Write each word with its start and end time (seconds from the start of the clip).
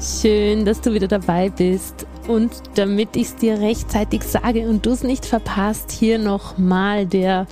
Schön, 0.00 0.64
dass 0.64 0.80
du 0.80 0.94
wieder 0.94 1.08
dabei 1.08 1.50
bist. 1.50 2.06
Und 2.26 2.50
damit 2.76 3.16
ich 3.16 3.26
es 3.28 3.36
dir 3.36 3.60
rechtzeitig 3.60 4.22
sage 4.22 4.66
und 4.66 4.86
du 4.86 4.92
es 4.92 5.02
nicht 5.02 5.26
verpasst, 5.26 5.90
hier 5.90 6.18
nochmal 6.18 7.04
der 7.04 7.46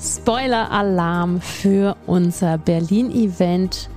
Spoiler-Alarm 0.00 1.42
für 1.42 1.96
unser 2.06 2.56
Berlin-Event 2.56 3.90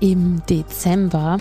im 0.00 0.42
Dezember. 0.50 1.38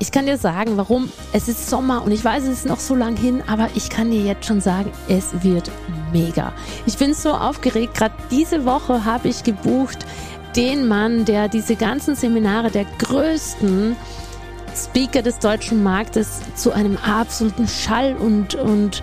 Ich 0.00 0.10
kann 0.10 0.26
dir 0.26 0.36
sagen, 0.36 0.76
warum. 0.76 1.10
Es 1.32 1.46
ist 1.46 1.70
Sommer 1.70 2.02
und 2.04 2.10
ich 2.10 2.24
weiß, 2.24 2.42
es 2.42 2.50
ist 2.50 2.66
noch 2.66 2.80
so 2.80 2.96
lang 2.96 3.16
hin, 3.16 3.40
aber 3.46 3.68
ich 3.76 3.88
kann 3.88 4.10
dir 4.10 4.22
jetzt 4.22 4.46
schon 4.46 4.60
sagen, 4.60 4.90
es 5.08 5.44
wird 5.44 5.70
mega. 6.12 6.52
Ich 6.86 6.98
bin 6.98 7.14
so 7.14 7.30
aufgeregt. 7.30 7.94
Gerade 7.94 8.14
diese 8.32 8.64
Woche 8.64 9.04
habe 9.04 9.28
ich 9.28 9.44
gebucht 9.44 10.06
den 10.56 10.88
Mann, 10.88 11.24
der 11.24 11.48
diese 11.48 11.76
ganzen 11.76 12.16
Seminare 12.16 12.70
der 12.72 12.86
größten 12.98 13.94
Speaker 14.76 15.22
des 15.22 15.38
deutschen 15.38 15.82
Marktes 15.82 16.40
zu 16.54 16.72
einem 16.72 16.96
absoluten 16.98 17.66
Schall 17.66 18.14
und, 18.16 18.54
und 18.54 19.02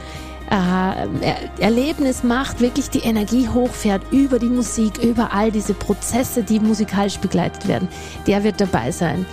äh, 0.51 1.61
Erlebnis 1.61 2.23
macht, 2.23 2.61
wirklich 2.61 2.89
die 2.89 2.99
Energie 2.99 3.49
hochfährt 3.49 4.01
über 4.11 4.39
die 4.39 4.49
Musik, 4.49 4.97
über 4.99 5.33
all 5.33 5.51
diese 5.51 5.73
Prozesse, 5.73 6.43
die 6.43 6.59
musikalisch 6.59 7.17
begleitet 7.17 7.67
werden. 7.67 7.87
Der 8.27 8.43
wird 8.43 8.61
dabei 8.61 8.91
sein. 8.91 9.25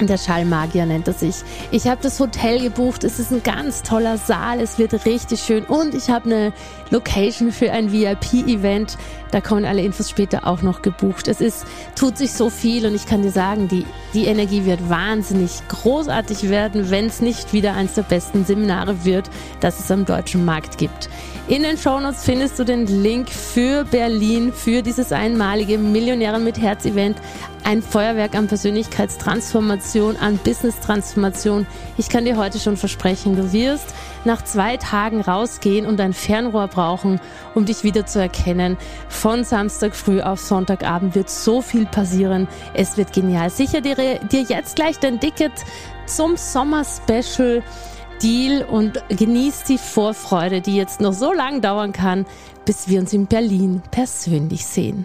Der 0.00 0.16
Schallmagier 0.16 0.86
nennt 0.86 1.08
er 1.08 1.14
sich. 1.14 1.36
Ich 1.72 1.88
habe 1.88 2.00
das 2.02 2.20
Hotel 2.20 2.60
gebucht. 2.60 3.02
Es 3.02 3.18
ist 3.18 3.32
ein 3.32 3.42
ganz 3.42 3.82
toller 3.82 4.16
Saal. 4.16 4.60
Es 4.60 4.78
wird 4.78 5.06
richtig 5.06 5.40
schön. 5.40 5.64
Und 5.64 5.94
ich 5.94 6.08
habe 6.08 6.26
eine 6.26 6.52
Location 6.90 7.50
für 7.50 7.72
ein 7.72 7.92
VIP-Event. 7.92 8.96
Da 9.30 9.40
kommen 9.40 9.64
alle 9.64 9.82
Infos 9.82 10.08
später 10.08 10.46
auch 10.46 10.62
noch 10.62 10.82
gebucht. 10.82 11.28
Es 11.28 11.40
ist, 11.40 11.66
tut 11.96 12.16
sich 12.16 12.32
so 12.32 12.48
viel 12.48 12.86
und 12.86 12.94
ich 12.94 13.06
kann 13.06 13.22
dir 13.22 13.32
sagen, 13.32 13.68
die, 13.68 13.84
die 14.14 14.26
Energie 14.26 14.64
wird 14.64 14.88
wahnsinnig 14.88 15.50
großartig 15.68 16.48
werden, 16.48 16.90
wenn 16.90 17.06
es 17.06 17.20
nicht 17.20 17.52
wieder 17.52 17.74
eines 17.74 17.94
der 17.94 18.02
besten 18.02 18.44
Seminare 18.44 19.04
wird, 19.04 19.28
das 19.60 19.80
es 19.80 19.90
am 19.90 20.04
deutschen 20.04 20.44
Markt 20.44 20.78
gibt. 20.78 21.10
In 21.48 21.62
den 21.62 21.78
Shownotes 21.78 22.24
findest 22.24 22.58
du 22.58 22.64
den 22.64 22.86
Link 22.86 23.30
für 23.30 23.84
Berlin, 23.84 24.52
für 24.52 24.82
dieses 24.82 25.12
einmalige 25.12 25.78
Millionären 25.78 26.44
mit 26.44 26.58
Herz 26.58 26.84
Event. 26.84 27.16
Ein 27.68 27.82
Feuerwerk 27.82 28.34
an 28.34 28.46
Persönlichkeitstransformation, 28.46 30.16
an 30.16 30.38
Business-Transformation. 30.38 31.66
Ich 31.98 32.08
kann 32.08 32.24
dir 32.24 32.38
heute 32.38 32.58
schon 32.58 32.78
versprechen, 32.78 33.36
du 33.36 33.52
wirst 33.52 33.94
nach 34.24 34.42
zwei 34.42 34.78
Tagen 34.78 35.20
rausgehen 35.20 35.84
und 35.84 36.00
ein 36.00 36.14
Fernrohr 36.14 36.68
brauchen, 36.68 37.20
um 37.54 37.66
dich 37.66 37.84
wieder 37.84 38.06
zu 38.06 38.20
erkennen. 38.20 38.78
Von 39.10 39.44
Samstag 39.44 39.94
früh 39.94 40.22
auf 40.22 40.40
Sonntagabend 40.40 41.14
wird 41.14 41.28
so 41.28 41.60
viel 41.60 41.84
passieren. 41.84 42.48
Es 42.72 42.96
wird 42.96 43.12
genial. 43.12 43.50
Sicher 43.50 43.82
dir, 43.82 43.96
dir 43.96 44.42
jetzt 44.48 44.76
gleich 44.76 44.98
dein 44.98 45.20
Ticket 45.20 45.52
zum 46.06 46.38
Sommer-Special. 46.38 47.62
Deal 48.22 48.64
und 48.64 49.04
genießt 49.10 49.68
die 49.68 49.76
Vorfreude, 49.76 50.62
die 50.62 50.74
jetzt 50.74 51.02
noch 51.02 51.12
so 51.12 51.34
lange 51.34 51.60
dauern 51.60 51.92
kann, 51.92 52.24
bis 52.64 52.88
wir 52.88 52.98
uns 52.98 53.12
in 53.12 53.26
Berlin 53.26 53.82
persönlich 53.90 54.64
sehen. 54.64 55.04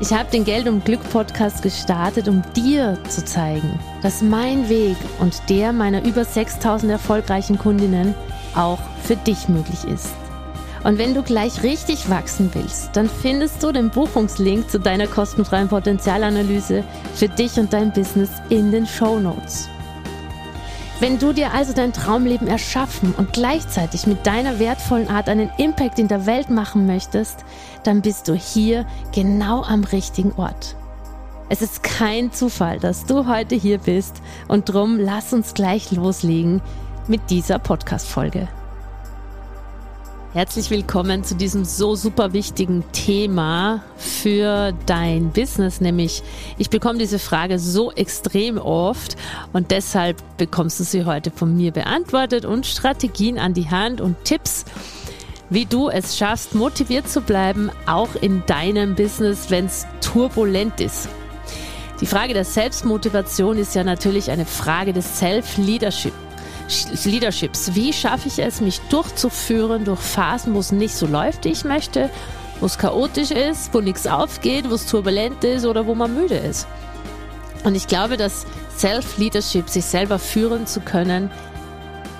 Ich 0.00 0.12
habe 0.12 0.30
den 0.30 0.44
Geld 0.44 0.68
und 0.68 0.84
Glück 0.84 1.00
Podcast 1.10 1.62
gestartet, 1.62 2.28
um 2.28 2.42
dir 2.54 2.96
zu 3.08 3.24
zeigen, 3.24 3.80
dass 4.00 4.22
mein 4.22 4.68
Weg 4.68 4.96
und 5.18 5.42
der 5.48 5.72
meiner 5.72 6.04
über 6.04 6.24
6000 6.24 6.92
erfolgreichen 6.92 7.58
Kundinnen 7.58 8.14
auch 8.54 8.78
für 9.02 9.16
dich 9.16 9.48
möglich 9.48 9.84
ist. 9.92 10.10
Und 10.84 10.98
wenn 10.98 11.14
du 11.14 11.24
gleich 11.24 11.64
richtig 11.64 12.08
wachsen 12.08 12.48
willst, 12.54 12.90
dann 12.94 13.08
findest 13.08 13.60
du 13.60 13.72
den 13.72 13.90
Buchungslink 13.90 14.70
zu 14.70 14.78
deiner 14.78 15.08
kostenfreien 15.08 15.68
Potenzialanalyse 15.68 16.84
für 17.14 17.28
dich 17.28 17.58
und 17.58 17.72
dein 17.72 17.92
Business 17.92 18.30
in 18.50 18.70
den 18.70 18.86
Show 18.86 19.18
Notes. 19.18 19.68
Wenn 21.00 21.20
du 21.20 21.32
dir 21.32 21.54
also 21.54 21.72
dein 21.72 21.92
Traumleben 21.92 22.48
erschaffen 22.48 23.14
und 23.16 23.32
gleichzeitig 23.32 24.08
mit 24.08 24.26
deiner 24.26 24.58
wertvollen 24.58 25.08
Art 25.08 25.28
einen 25.28 25.48
Impact 25.56 26.00
in 26.00 26.08
der 26.08 26.26
Welt 26.26 26.50
machen 26.50 26.86
möchtest, 26.86 27.44
dann 27.84 28.02
bist 28.02 28.26
du 28.26 28.34
hier 28.34 28.84
genau 29.14 29.62
am 29.62 29.84
richtigen 29.84 30.32
Ort. 30.32 30.74
Es 31.48 31.62
ist 31.62 31.84
kein 31.84 32.32
Zufall, 32.32 32.80
dass 32.80 33.06
du 33.06 33.28
heute 33.28 33.54
hier 33.54 33.78
bist 33.78 34.20
und 34.48 34.68
drum 34.68 34.98
lass 34.98 35.32
uns 35.32 35.54
gleich 35.54 35.92
loslegen 35.92 36.60
mit 37.06 37.30
dieser 37.30 37.60
Podcast-Folge. 37.60 38.48
Herzlich 40.34 40.68
willkommen 40.68 41.24
zu 41.24 41.34
diesem 41.34 41.64
so 41.64 41.94
super 41.94 42.34
wichtigen 42.34 42.84
Thema 42.92 43.82
für 43.96 44.74
dein 44.84 45.30
Business, 45.30 45.80
nämlich 45.80 46.22
ich 46.58 46.68
bekomme 46.68 46.98
diese 46.98 47.18
Frage 47.18 47.58
so 47.58 47.92
extrem 47.92 48.58
oft 48.58 49.16
und 49.54 49.70
deshalb 49.70 50.18
bekommst 50.36 50.80
du 50.80 50.84
sie 50.84 51.06
heute 51.06 51.30
von 51.30 51.56
mir 51.56 51.72
beantwortet 51.72 52.44
und 52.44 52.66
Strategien 52.66 53.38
an 53.38 53.54
die 53.54 53.70
Hand 53.70 54.02
und 54.02 54.22
Tipps, 54.24 54.66
wie 55.48 55.64
du 55.64 55.88
es 55.88 56.18
schaffst, 56.18 56.54
motiviert 56.54 57.08
zu 57.08 57.22
bleiben, 57.22 57.70
auch 57.86 58.14
in 58.20 58.42
deinem 58.44 58.96
Business, 58.96 59.48
wenn 59.48 59.64
es 59.64 59.86
turbulent 60.02 60.78
ist. 60.82 61.08
Die 62.02 62.06
Frage 62.06 62.34
der 62.34 62.44
Selbstmotivation 62.44 63.56
ist 63.56 63.74
ja 63.74 63.82
natürlich 63.82 64.30
eine 64.30 64.44
Frage 64.44 64.92
des 64.92 65.20
Self-Leadership. 65.20 66.12
Leaderships. 67.04 67.74
Wie 67.74 67.92
schaffe 67.92 68.28
ich 68.28 68.38
es, 68.38 68.60
mich 68.60 68.80
durchzuführen 68.88 69.84
durch 69.84 70.00
Phasen, 70.00 70.54
wo 70.54 70.60
es 70.60 70.72
nicht 70.72 70.94
so 70.94 71.06
läuft, 71.06 71.44
wie 71.44 71.50
ich 71.50 71.64
möchte, 71.64 72.10
wo 72.60 72.66
es 72.66 72.78
chaotisch 72.78 73.30
ist, 73.30 73.72
wo 73.72 73.80
nichts 73.80 74.06
aufgeht, 74.06 74.68
wo 74.70 74.74
es 74.74 74.86
turbulent 74.86 75.42
ist 75.44 75.64
oder 75.64 75.86
wo 75.86 75.94
man 75.94 76.14
müde 76.14 76.36
ist. 76.36 76.66
Und 77.64 77.74
ich 77.74 77.86
glaube, 77.86 78.16
dass 78.16 78.46
Self-Leadership, 78.76 79.68
sich 79.68 79.84
selber 79.84 80.18
führen 80.18 80.66
zu 80.66 80.80
können, 80.80 81.30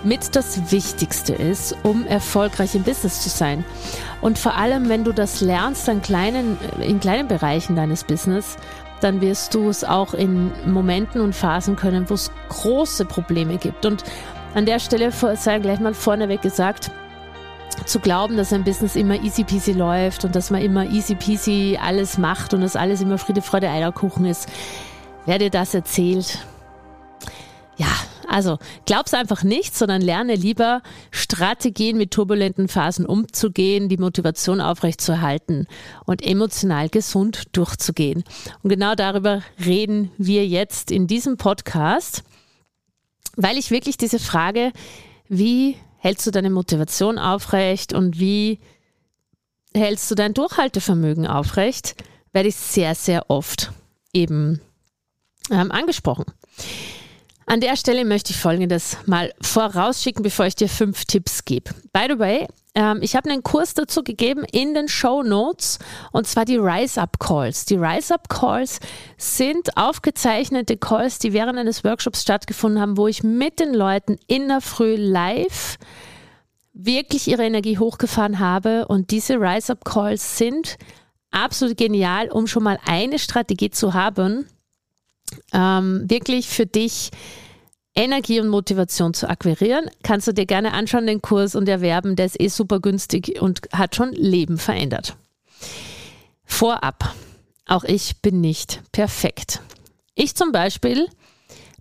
mit 0.05 0.37
das 0.37 0.71
Wichtigste 0.71 1.33
ist, 1.33 1.77
um 1.83 2.07
erfolgreich 2.07 2.75
im 2.75 2.83
Business 2.83 3.23
zu 3.23 3.29
sein. 3.29 3.65
Und 4.21 4.39
vor 4.39 4.57
allem, 4.57 4.89
wenn 4.89 5.05
du 5.05 5.13
das 5.13 5.41
lernst 5.41 5.89
an 5.89 6.03
kleinen, 6.03 6.57
in 6.81 7.01
kleinen 7.01 7.29
Bereichen 7.29 7.77
deines 7.77 8.05
Business, 8.05 8.57
dann 9.01 9.21
wirst 9.21 9.55
du 9.55 9.69
es 9.69 9.85
auch 9.85 10.15
in 10.15 10.51
Momenten 10.67 11.21
und 11.21 11.35
Phasen 11.35 11.77
können, 11.77 12.11
wo 12.11 12.15
es 12.15 12.31
große 12.49 13.05
Probleme 13.05 13.59
gibt. 13.59 13.87
Und 13.87 14.05
an 14.55 14.67
der 14.67 14.79
Stelle 14.79 15.13
sei 15.13 15.59
gleich 15.59 15.81
mal 15.81 15.95
vorneweg 15.95 16.43
gesagt, 16.43 16.91
zu 17.87 18.01
glauben, 18.01 18.37
dass 18.37 18.53
ein 18.53 18.65
Business 18.65 18.97
immer 18.97 19.23
easy 19.23 19.45
peasy 19.45 19.73
läuft 19.73 20.25
und 20.25 20.35
dass 20.35 20.51
man 20.51 20.63
immer 20.63 20.87
easy 20.91 21.15
peasy 21.15 21.79
alles 21.81 22.19
macht 22.19 22.55
und 22.55 22.61
dass 22.61 22.77
alles 22.77 23.01
immer 23.01 23.19
Friede, 23.19 23.43
Freude, 23.43 23.69
Eierkuchen 23.71 24.25
ist. 24.25 24.49
Wer 25.27 25.39
dir 25.39 25.51
das 25.51 25.75
erzählt, 25.75 26.39
ja, 27.77 27.87
also 28.29 28.59
glaub's 28.85 29.15
einfach 29.15 29.43
nicht, 29.43 29.77
sondern 29.77 30.03
lerne 30.03 30.35
lieber 30.35 30.83
Strategien 31.11 31.97
mit 31.97 32.11
turbulenten 32.11 32.69
Phasen 32.69 33.07
umzugehen, 33.07 33.89
die 33.89 33.97
Motivation 33.97 34.61
aufrechtzuerhalten 34.61 35.67
und 36.05 36.23
emotional 36.23 36.89
gesund 36.89 37.57
durchzugehen. 37.57 38.25
Und 38.63 38.71
genau 38.71 38.95
darüber 38.95 39.43
reden 39.65 40.11
wir 40.19 40.47
jetzt 40.47 40.91
in 40.91 41.07
diesem 41.07 41.37
Podcast 41.37 42.25
weil 43.39 43.57
ich 43.57 43.71
wirklich 43.71 43.97
diese 43.97 44.19
Frage, 44.19 44.73
wie 45.29 45.77
hältst 45.99 46.27
du 46.27 46.31
deine 46.31 46.51
Motivation 46.51 47.19
aufrecht 47.19 47.93
und 47.93 48.19
wie 48.19 48.59
hältst 49.75 50.11
du 50.11 50.17
dein 50.17 50.35
Durchhaltevermögen 50.35 51.27
aufrecht, 51.27 51.95
werde 52.33 52.49
ich 52.49 52.57
sehr, 52.57 52.95
sehr 52.95 53.31
oft 53.31 53.73
eben 54.13 54.61
ähm, 55.51 55.71
angesprochen. 55.71 56.25
An 57.47 57.61
der 57.61 57.77
Stelle 57.77 58.05
möchte 58.05 58.33
ich 58.33 58.39
Folgendes 58.39 58.99
mal 59.07 59.33
vorausschicken, 59.41 60.23
bevor 60.23 60.47
ich 60.47 60.57
dir 60.57 60.69
fünf 60.69 61.05
Tipps 61.05 61.45
gebe. 61.45 61.71
By 61.93 62.07
the 62.11 62.19
way, 62.19 62.47
Ähm, 62.79 63.01
ich 63.03 63.17
habe 63.17 63.29
einen 63.29 63.43
Kurs 63.43 63.75
dazu 63.75 64.05
gegeben 64.05 64.45
in 64.53 64.73
den 64.73 64.87
Show 64.87 65.25
Notes 65.25 65.81
und 66.13 66.29
zwar 66.29 66.45
die 66.45 66.57
Rise 66.57 67.03
Up 67.03 67.19
Calls. 67.19 67.65
Die 67.65 67.75
Rise 67.75 68.15
Up 68.15 68.29
Calls 68.29 68.79
sind 69.17 69.77
aufgezeichnete 69.77 70.77
Calls, 70.77 71.19
die 71.19 71.33
während 71.33 71.59
eines 71.59 71.83
Workshops 71.83 72.23
stattgefunden 72.23 72.81
haben, 72.81 72.97
wo 72.97 73.09
ich 73.09 73.25
mit 73.25 73.59
den 73.59 73.75
Leuten 73.75 74.17
in 74.29 74.47
der 74.47 74.61
Früh 74.61 74.95
live 74.95 75.77
wirklich 76.73 77.27
ihre 77.27 77.45
Energie 77.45 77.79
hochgefahren 77.79 78.39
habe 78.39 78.87
und 78.87 79.11
diese 79.11 79.41
Rise 79.41 79.73
Up 79.73 79.85
Calls 79.85 80.39
sind 80.39 80.77
absolut 81.33 81.77
genial, 81.77 82.31
um 82.31 82.47
schon 82.47 82.63
mal 82.63 82.79
eine 82.87 83.19
Strategie 83.19 83.71
zu 83.71 83.93
haben, 83.93 84.47
ähm, 85.53 86.05
wirklich 86.09 86.49
für 86.49 86.67
dich 86.67 87.11
Energie 87.99 88.39
und 88.39 88.47
Motivation 88.47 89.13
zu 89.13 89.29
akquirieren, 89.29 89.91
kannst 90.05 90.29
du 90.29 90.33
dir 90.33 90.47
gerne 90.47 90.73
anschauen, 90.73 91.09
den 91.09 91.21
Kurs 91.21 91.57
und 91.57 91.69
erwerben. 91.69 92.15
Der 92.15 92.27
ist 92.27 92.41
eh 92.41 92.47
super 92.47 92.79
günstig 92.79 93.43
und 93.43 93.63
hat 93.73 93.97
schon 93.97 94.13
Leben 94.13 94.57
verändert. 94.57 95.17
Vorab, 96.45 97.13
auch 97.67 97.83
ich 97.83 98.23
bin 98.23 98.41
nicht 98.41 98.83
perfekt. 98.93 99.63
Ich 100.15 100.37
zum 100.37 100.53
Beispiel 100.53 101.09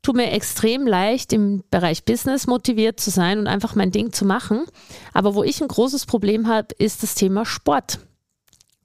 tue 0.02 0.16
mir 0.16 0.32
extrem 0.32 0.88
leicht 0.88 1.34
im 1.34 1.64
Bereich 1.70 2.04
Business 2.04 2.48
motiviert 2.48 3.00
zu 3.00 3.12
sein 3.12 3.38
und 3.38 3.46
einfach 3.46 3.76
mein 3.76 3.92
Ding 3.92 4.12
zu 4.12 4.26
machen. 4.26 4.66
Aber 5.14 5.36
wo 5.36 5.44
ich 5.44 5.62
ein 5.62 5.68
großes 5.68 6.08
Problem 6.08 6.48
habe, 6.48 6.74
ist 6.80 7.04
das 7.04 7.14
Thema 7.14 7.46
Sport. 7.46 8.00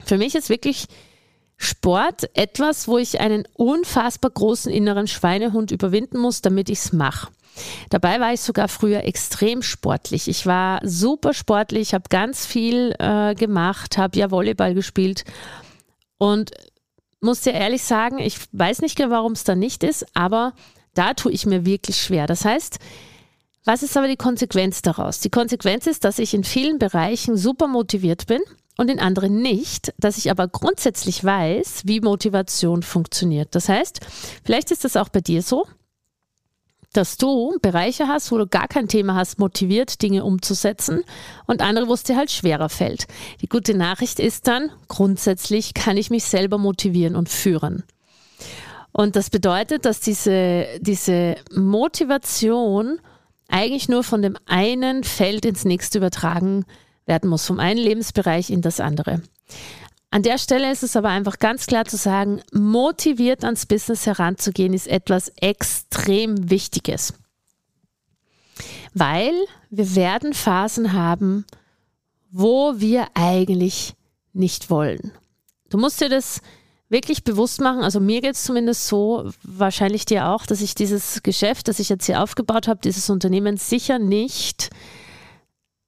Für 0.05 0.19
mich 0.19 0.35
ist 0.35 0.49
wirklich 0.49 0.85
Sport 1.63 2.29
etwas, 2.35 2.87
wo 2.87 2.97
ich 2.97 3.19
einen 3.19 3.47
unfassbar 3.53 4.31
großen 4.31 4.71
inneren 4.71 5.07
Schweinehund 5.07 5.71
überwinden 5.71 6.17
muss, 6.17 6.41
damit 6.41 6.69
ich 6.69 6.79
es 6.79 6.93
mache. 6.93 7.29
Dabei 7.89 8.19
war 8.19 8.33
ich 8.33 8.41
sogar 8.41 8.67
früher 8.67 9.03
extrem 9.03 9.61
sportlich. 9.61 10.27
Ich 10.27 10.45
war 10.45 10.79
super 10.83 11.33
sportlich, 11.33 11.93
habe 11.93 12.05
ganz 12.09 12.45
viel 12.45 12.95
äh, 12.99 13.35
gemacht, 13.35 13.97
habe 13.97 14.17
ja 14.17 14.31
Volleyball 14.31 14.73
gespielt 14.73 15.23
und 16.17 16.51
muss 17.21 17.41
dir 17.41 17.53
ehrlich 17.53 17.83
sagen, 17.83 18.19
ich 18.19 18.37
weiß 18.51 18.81
nicht 18.81 18.95
genau, 18.95 19.11
warum 19.11 19.33
es 19.33 19.43
da 19.43 19.55
nicht 19.55 19.83
ist, 19.83 20.05
aber 20.13 20.53
da 20.93 21.13
tue 21.13 21.31
ich 21.31 21.45
mir 21.45 21.65
wirklich 21.65 21.97
schwer. 21.97 22.27
Das 22.27 22.43
heißt, 22.43 22.79
was 23.65 23.81
ist 23.81 23.95
aber 23.95 24.07
die 24.07 24.17
Konsequenz 24.17 24.81
daraus? 24.81 25.19
Die 25.21 25.29
Konsequenz 25.29 25.87
ist, 25.87 26.03
dass 26.03 26.19
ich 26.19 26.33
in 26.33 26.43
vielen 26.43 26.79
Bereichen 26.79 27.37
super 27.37 27.67
motiviert 27.67 28.27
bin 28.27 28.41
und 28.77 28.89
in 28.89 28.99
anderen 28.99 29.41
nicht, 29.41 29.93
dass 29.97 30.17
ich 30.17 30.31
aber 30.31 30.47
grundsätzlich 30.47 31.23
weiß, 31.23 31.83
wie 31.85 32.01
Motivation 32.01 32.83
funktioniert. 32.83 33.55
Das 33.55 33.69
heißt, 33.69 33.99
vielleicht 34.43 34.71
ist 34.71 34.83
das 34.83 34.97
auch 34.97 35.09
bei 35.09 35.21
dir 35.21 35.41
so, 35.41 35.67
dass 36.93 37.17
du 37.17 37.57
Bereiche 37.61 38.07
hast, 38.07 38.31
wo 38.31 38.37
du 38.37 38.47
gar 38.47 38.67
kein 38.67 38.87
Thema 38.87 39.15
hast, 39.15 39.39
motiviert 39.39 40.01
Dinge 40.01 40.23
umzusetzen 40.23 41.03
und 41.47 41.61
andere, 41.61 41.87
wo 41.87 41.93
es 41.93 42.03
dir 42.03 42.15
halt 42.15 42.31
schwerer 42.31 42.69
fällt. 42.69 43.07
Die 43.41 43.49
gute 43.49 43.75
Nachricht 43.75 44.19
ist 44.19 44.47
dann, 44.47 44.71
grundsätzlich 44.87 45.73
kann 45.73 45.97
ich 45.97 46.09
mich 46.09 46.23
selber 46.23 46.57
motivieren 46.57 47.15
und 47.15 47.29
führen. 47.29 47.83
Und 48.91 49.15
das 49.15 49.31
bedeutet, 49.31 49.85
dass 49.85 49.99
diese, 49.99 50.67
diese 50.79 51.35
Motivation 51.51 52.99
eigentlich 53.47 53.89
nur 53.89 54.03
von 54.03 54.21
dem 54.21 54.37
einen 54.45 55.03
Feld 55.03 55.45
ins 55.45 55.65
nächste 55.65 55.97
übertragen 55.97 56.65
werden 57.05 57.29
muss, 57.29 57.45
vom 57.45 57.59
einen 57.59 57.79
Lebensbereich 57.79 58.49
in 58.49 58.61
das 58.61 58.79
andere. 58.79 59.21
An 60.13 60.21
der 60.21 60.37
Stelle 60.37 60.71
ist 60.71 60.83
es 60.83 60.95
aber 60.95 61.09
einfach 61.09 61.39
ganz 61.39 61.65
klar 61.65 61.85
zu 61.85 61.97
sagen, 61.97 62.41
motiviert 62.51 63.43
ans 63.43 63.65
Business 63.65 64.05
heranzugehen 64.05 64.73
ist 64.73 64.87
etwas 64.87 65.29
extrem 65.41 66.51
Wichtiges. 66.51 67.13
Weil 68.93 69.33
wir 69.71 69.95
werden 69.95 70.33
Phasen 70.33 70.93
haben, 70.93 71.45
wo 72.29 72.73
wir 72.77 73.07
eigentlich 73.15 73.95
nicht 74.33 74.69
wollen. 74.69 75.13
Du 75.71 75.79
musst 75.79 75.99
dir 75.99 76.09
das 76.09 76.41
wirklich 76.89 77.23
bewusst 77.23 77.59
machen, 77.59 77.81
also 77.81 77.99
mir 77.99 78.21
geht 78.21 78.35
es 78.35 78.43
zumindest 78.43 78.87
so, 78.87 79.31
wahrscheinlich 79.41 80.05
dir 80.05 80.27
auch, 80.27 80.45
dass 80.45 80.61
ich 80.61 80.75
dieses 80.75 81.23
Geschäft, 81.23 81.67
das 81.67 81.79
ich 81.79 81.89
jetzt 81.89 82.05
hier 82.05 82.21
aufgebaut 82.21 82.67
habe, 82.67 82.81
dieses 82.83 83.09
Unternehmen 83.09 83.57
sicher 83.57 83.97
nicht 83.97 84.69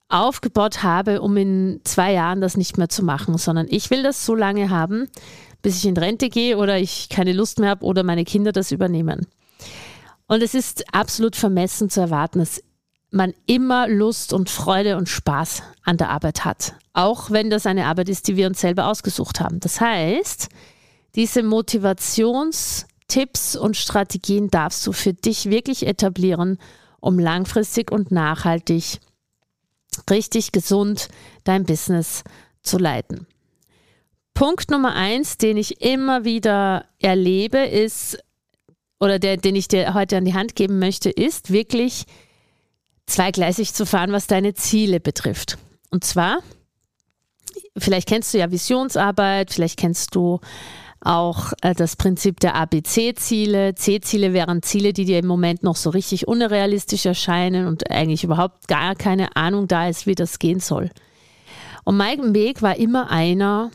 aufgebaut 0.08 0.82
habe, 0.82 1.20
um 1.20 1.36
in 1.36 1.80
zwei 1.84 2.12
Jahren 2.12 2.40
das 2.40 2.56
nicht 2.56 2.78
mehr 2.78 2.88
zu 2.88 3.04
machen, 3.04 3.36
sondern 3.38 3.66
ich 3.68 3.90
will 3.90 4.02
das 4.02 4.24
so 4.24 4.34
lange 4.34 4.70
haben, 4.70 5.08
bis 5.62 5.78
ich 5.78 5.86
in 5.86 5.96
Rente 5.96 6.28
gehe 6.28 6.58
oder 6.58 6.78
ich 6.78 7.08
keine 7.08 7.32
Lust 7.32 7.58
mehr 7.58 7.70
habe 7.70 7.84
oder 7.84 8.04
meine 8.04 8.24
Kinder 8.24 8.52
das 8.52 8.70
übernehmen. 8.70 9.26
Und 10.28 10.42
es 10.42 10.54
ist 10.54 10.94
absolut 10.94 11.34
vermessen 11.36 11.90
zu 11.90 12.00
erwarten, 12.00 12.38
dass 12.40 12.62
man 13.10 13.34
immer 13.46 13.88
Lust 13.88 14.32
und 14.32 14.48
Freude 14.50 14.96
und 14.96 15.08
Spaß 15.08 15.62
an 15.84 15.96
der 15.96 16.10
Arbeit 16.10 16.44
hat. 16.44 16.74
Auch 16.92 17.30
wenn 17.30 17.50
das 17.50 17.66
eine 17.66 17.86
Arbeit 17.86 18.08
ist, 18.08 18.26
die 18.28 18.36
wir 18.36 18.46
uns 18.46 18.60
selber 18.60 18.86
ausgesucht 18.88 19.40
haben. 19.40 19.58
Das 19.60 19.80
heißt, 19.80 20.48
diese 21.14 21.42
Motivationstipps 21.42 23.56
und 23.56 23.76
Strategien 23.76 24.50
darfst 24.50 24.86
du 24.86 24.92
für 24.92 25.14
dich 25.14 25.50
wirklich 25.50 25.86
etablieren, 25.86 26.58
um 27.00 27.18
langfristig 27.18 27.90
und 27.90 28.10
nachhaltig 28.10 29.00
richtig 30.10 30.52
gesund 30.52 31.08
dein 31.44 31.64
Business 31.64 32.22
zu 32.62 32.78
leiten. 32.78 33.26
Punkt 34.34 34.70
Nummer 34.70 34.94
eins, 34.94 35.38
den 35.38 35.56
ich 35.56 35.80
immer 35.80 36.24
wieder 36.24 36.84
erlebe, 36.98 37.58
ist, 37.58 38.18
oder 39.00 39.18
der, 39.18 39.36
den 39.36 39.56
ich 39.56 39.68
dir 39.68 39.94
heute 39.94 40.16
an 40.16 40.24
die 40.24 40.34
Hand 40.34 40.54
geben 40.54 40.78
möchte, 40.78 41.10
ist 41.10 41.50
wirklich 41.50 42.04
zweigleisig 43.06 43.72
zu 43.72 43.86
fahren, 43.86 44.12
was 44.12 44.26
deine 44.26 44.54
Ziele 44.54 45.00
betrifft. 45.00 45.58
Und 45.90 46.04
zwar, 46.04 46.40
vielleicht 47.76 48.08
kennst 48.08 48.34
du 48.34 48.38
ja 48.38 48.50
Visionsarbeit, 48.50 49.52
vielleicht 49.52 49.78
kennst 49.78 50.14
du 50.14 50.40
auch 51.06 51.52
äh, 51.62 51.74
das 51.74 51.96
Prinzip 51.96 52.40
der 52.40 52.54
ABC-Ziele. 52.54 53.74
C-Ziele 53.74 54.32
wären 54.32 54.62
Ziele, 54.62 54.92
die 54.92 55.04
dir 55.04 55.18
im 55.18 55.26
Moment 55.26 55.62
noch 55.62 55.76
so 55.76 55.90
richtig 55.90 56.28
unrealistisch 56.28 57.06
erscheinen 57.06 57.66
und 57.66 57.90
eigentlich 57.90 58.24
überhaupt 58.24 58.68
gar 58.68 58.94
keine 58.94 59.36
Ahnung 59.36 59.68
da 59.68 59.88
ist, 59.88 60.06
wie 60.06 60.14
das 60.14 60.38
gehen 60.38 60.60
soll. 60.60 60.90
Und 61.84 61.96
mein 61.96 62.34
Weg 62.34 62.62
war 62.62 62.76
immer 62.76 63.10
einer, 63.10 63.70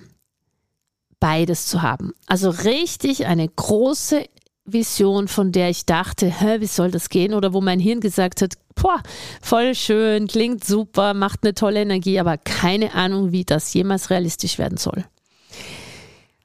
beides 1.19 1.67
zu 1.67 1.81
haben. 1.81 2.13
Also 2.27 2.49
richtig 2.49 3.25
eine 3.27 3.47
große 3.47 4.25
Vision, 4.65 5.27
von 5.27 5.51
der 5.51 5.69
ich 5.69 5.85
dachte, 5.85 6.27
hä, 6.27 6.59
wie 6.59 6.67
soll 6.67 6.91
das 6.91 7.09
gehen? 7.09 7.33
Oder 7.33 7.53
wo 7.53 7.61
mein 7.61 7.79
Hirn 7.79 7.99
gesagt 7.99 8.41
hat, 8.41 8.55
boah, 8.75 9.01
voll 9.41 9.75
schön, 9.75 10.27
klingt 10.27 10.63
super, 10.63 11.13
macht 11.13 11.39
eine 11.43 11.53
tolle 11.53 11.81
Energie, 11.81 12.19
aber 12.19 12.37
keine 12.37 12.93
Ahnung, 12.93 13.31
wie 13.31 13.45
das 13.45 13.73
jemals 13.73 14.09
realistisch 14.09 14.57
werden 14.57 14.77
soll. 14.77 15.05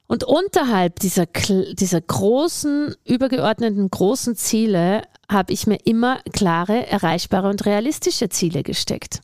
Und 0.07 0.23
unterhalb 0.23 0.99
dieser, 0.99 1.25
dieser 1.25 2.01
großen, 2.01 2.95
übergeordneten 3.05 3.89
großen 3.91 4.35
Ziele 4.35 5.03
habe 5.29 5.51
ich 5.51 5.67
mir 5.67 5.79
immer 5.85 6.21
klare, 6.31 6.87
erreichbare 6.87 7.49
und 7.49 7.65
realistische 7.65 8.29
Ziele 8.29 8.63
gesteckt. 8.63 9.21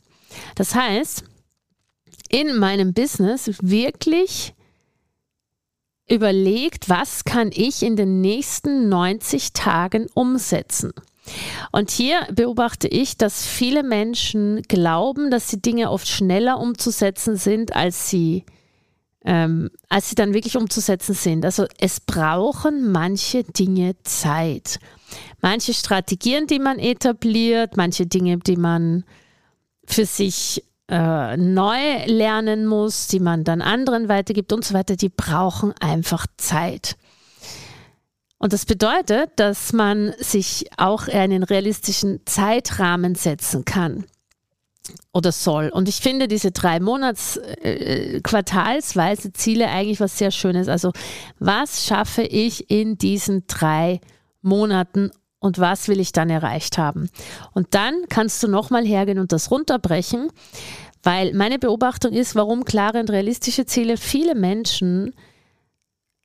Das 0.56 0.74
heißt, 0.74 1.24
in 2.28 2.56
meinem 2.56 2.92
Business 2.92 3.50
wirklich 3.62 4.54
überlegt, 6.06 6.90
was 6.90 7.24
kann 7.24 7.50
ich 7.52 7.82
in 7.82 7.96
den 7.96 8.20
nächsten 8.20 8.90
90 8.90 9.54
Tagen 9.54 10.06
umsetzen. 10.12 10.92
Und 11.72 11.90
hier 11.90 12.26
beobachte 12.30 12.88
ich, 12.88 13.16
dass 13.16 13.46
viele 13.46 13.82
Menschen 13.82 14.60
glauben, 14.62 15.30
dass 15.30 15.48
die 15.48 15.62
Dinge 15.62 15.90
oft 15.90 16.06
schneller 16.06 16.60
umzusetzen 16.60 17.36
sind, 17.36 17.74
als 17.74 18.10
sie 18.10 18.44
ähm, 19.24 19.70
als 19.88 20.10
sie 20.10 20.14
dann 20.14 20.34
wirklich 20.34 20.56
umzusetzen 20.56 21.14
sind. 21.14 21.44
Also 21.44 21.66
es 21.78 22.00
brauchen 22.00 22.92
manche 22.92 23.42
Dinge 23.42 23.96
Zeit. 24.02 24.78
Manche 25.40 25.72
Strategien, 25.72 26.46
die 26.46 26.58
man 26.58 26.78
etabliert, 26.78 27.76
manche 27.76 28.06
Dinge, 28.06 28.38
die 28.38 28.56
man 28.56 29.04
für 29.86 30.04
sich 30.04 30.62
äh, 30.88 31.36
neu 31.36 32.04
lernen 32.06 32.66
muss, 32.66 33.06
die 33.06 33.20
man 33.20 33.44
dann 33.44 33.62
anderen 33.62 34.08
weitergibt 34.08 34.52
und 34.52 34.64
so 34.64 34.74
weiter, 34.74 34.96
die 34.96 35.08
brauchen 35.08 35.72
einfach 35.80 36.26
Zeit. 36.36 36.96
Und 38.38 38.52
das 38.52 38.66
bedeutet, 38.66 39.30
dass 39.36 39.72
man 39.72 40.12
sich 40.18 40.66
auch 40.76 41.08
einen 41.08 41.44
realistischen 41.44 42.20
Zeitrahmen 42.26 43.14
setzen 43.14 43.64
kann 43.64 44.04
oder 45.12 45.32
soll. 45.32 45.68
Und 45.68 45.88
ich 45.88 45.96
finde 45.96 46.28
diese 46.28 46.50
drei 46.50 46.80
Monats 46.80 47.36
äh, 47.36 48.20
quartalsweise 48.22 49.32
Ziele 49.32 49.68
eigentlich 49.68 50.00
was 50.00 50.18
sehr 50.18 50.30
Schönes. 50.30 50.68
Also 50.68 50.92
was 51.38 51.86
schaffe 51.86 52.22
ich 52.22 52.70
in 52.70 52.98
diesen 52.98 53.46
drei 53.46 54.00
Monaten 54.42 55.10
und 55.38 55.58
was 55.58 55.88
will 55.88 56.00
ich 56.00 56.12
dann 56.12 56.30
erreicht 56.30 56.78
haben? 56.78 57.08
Und 57.52 57.68
dann 57.74 57.94
kannst 58.08 58.42
du 58.42 58.48
nochmal 58.48 58.84
hergehen 58.84 59.18
und 59.18 59.32
das 59.32 59.50
runterbrechen, 59.50 60.28
weil 61.02 61.34
meine 61.34 61.58
Beobachtung 61.58 62.12
ist, 62.12 62.34
warum 62.34 62.64
klare 62.64 63.00
und 63.00 63.10
realistische 63.10 63.66
Ziele 63.66 63.96
viele 63.96 64.34
Menschen 64.34 65.14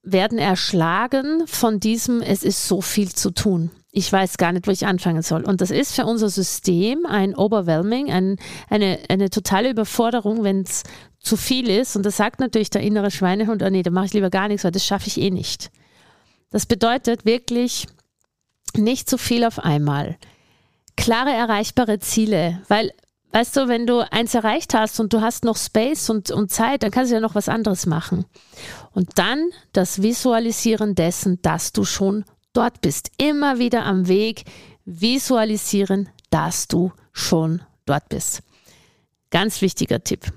werden 0.03 0.37
erschlagen 0.37 1.45
von 1.47 1.79
diesem, 1.79 2.21
es 2.21 2.43
ist 2.43 2.67
so 2.67 2.81
viel 2.81 3.13
zu 3.13 3.31
tun. 3.31 3.71
Ich 3.91 4.11
weiß 4.11 4.37
gar 4.37 4.51
nicht, 4.51 4.67
wo 4.67 4.71
ich 4.71 4.85
anfangen 4.85 5.23
soll. 5.23 5.43
Und 5.43 5.61
das 5.61 5.71
ist 5.71 5.95
für 5.95 6.05
unser 6.05 6.29
System 6.29 7.05
ein 7.05 7.35
Overwhelming, 7.35 8.11
ein, 8.11 8.37
eine, 8.69 8.99
eine 9.09 9.29
totale 9.29 9.71
Überforderung, 9.71 10.43
wenn 10.43 10.61
es 10.61 10.83
zu 11.19 11.37
viel 11.37 11.69
ist. 11.69 11.95
Und 11.95 12.05
das 12.05 12.17
sagt 12.17 12.39
natürlich 12.39 12.69
der 12.69 12.81
innere 12.81 13.11
Schweinehund, 13.11 13.63
oh 13.63 13.69
nee, 13.69 13.83
da 13.83 13.91
mache 13.91 14.05
ich 14.05 14.13
lieber 14.13 14.29
gar 14.29 14.47
nichts, 14.47 14.63
weil 14.63 14.71
das 14.71 14.85
schaffe 14.85 15.07
ich 15.07 15.19
eh 15.19 15.31
nicht. 15.31 15.71
Das 16.51 16.65
bedeutet 16.65 17.25
wirklich 17.25 17.87
nicht 18.75 19.09
zu 19.09 19.17
viel 19.17 19.43
auf 19.43 19.59
einmal. 19.59 20.17
Klare, 20.95 21.31
erreichbare 21.31 21.99
Ziele, 21.99 22.61
weil 22.67 22.91
weißt 23.31 23.57
du, 23.57 23.67
wenn 23.67 23.87
du 23.87 23.99
eins 24.11 24.33
erreicht 24.33 24.73
hast 24.73 24.99
und 24.99 25.13
du 25.13 25.21
hast 25.21 25.45
noch 25.45 25.57
Space 25.57 26.09
und, 26.09 26.31
und 26.31 26.51
Zeit, 26.51 26.83
dann 26.83 26.91
kannst 26.91 27.11
du 27.11 27.15
ja 27.15 27.21
noch 27.21 27.35
was 27.35 27.49
anderes 27.49 27.85
machen. 27.85 28.25
Und 28.91 29.17
dann 29.17 29.49
das 29.71 30.01
Visualisieren 30.01 30.95
dessen, 30.95 31.41
dass 31.41 31.71
du 31.71 31.85
schon 31.85 32.25
dort 32.53 32.81
bist. 32.81 33.11
Immer 33.17 33.59
wieder 33.59 33.85
am 33.85 34.07
Weg 34.07 34.43
visualisieren, 34.85 36.09
dass 36.29 36.67
du 36.67 36.91
schon 37.11 37.61
dort 37.85 38.09
bist. 38.09 38.41
Ganz 39.29 39.61
wichtiger 39.61 40.03
Tipp. 40.03 40.31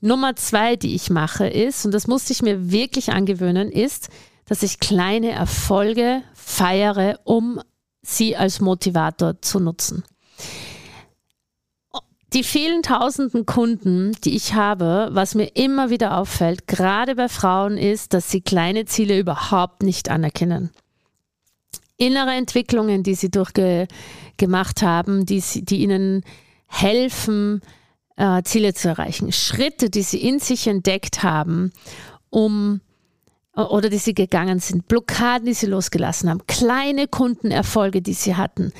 Nummer 0.00 0.36
zwei, 0.36 0.76
die 0.76 0.94
ich 0.94 1.10
mache, 1.10 1.46
ist, 1.46 1.84
und 1.84 1.92
das 1.92 2.06
musste 2.06 2.32
ich 2.32 2.42
mir 2.42 2.70
wirklich 2.70 3.12
angewöhnen, 3.12 3.70
ist, 3.70 4.08
dass 4.46 4.62
ich 4.62 4.80
kleine 4.80 5.30
Erfolge 5.30 6.22
feiere, 6.34 7.20
um 7.24 7.60
sie 8.02 8.36
als 8.36 8.60
Motivator 8.60 9.40
zu 9.42 9.60
nutzen. 9.60 10.04
Die 12.32 12.44
vielen 12.44 12.82
tausenden 12.82 13.44
Kunden, 13.44 14.12
die 14.24 14.36
ich 14.36 14.54
habe, 14.54 15.08
was 15.12 15.34
mir 15.34 15.56
immer 15.56 15.90
wieder 15.90 16.16
auffällt, 16.16 16.66
gerade 16.66 17.16
bei 17.16 17.28
Frauen, 17.28 17.76
ist, 17.76 18.14
dass 18.14 18.30
sie 18.30 18.40
kleine 18.40 18.84
Ziele 18.84 19.18
überhaupt 19.18 19.82
nicht 19.82 20.08
anerkennen 20.08 20.70
innere 22.00 22.32
Entwicklungen, 22.32 23.02
die 23.02 23.14
sie 23.14 23.30
durchgemacht 23.30 24.82
haben, 24.82 25.26
die, 25.26 25.40
die 25.40 25.82
ihnen 25.82 26.24
helfen, 26.66 27.60
äh, 28.16 28.42
Ziele 28.42 28.74
zu 28.74 28.88
erreichen. 28.88 29.32
Schritte, 29.32 29.90
die 29.90 30.02
sie 30.02 30.18
in 30.26 30.38
sich 30.38 30.66
entdeckt 30.66 31.22
haben, 31.22 31.72
um 32.30 32.80
oder 33.54 33.90
die 33.90 33.98
sie 33.98 34.14
gegangen 34.14 34.60
sind, 34.60 34.86
Blockaden, 34.88 35.46
die 35.46 35.54
sie 35.54 35.66
losgelassen 35.66 36.30
haben, 36.30 36.46
kleine 36.46 37.08
Kundenerfolge, 37.08 38.00
die 38.00 38.14
sie 38.14 38.36
hatten. 38.36 38.72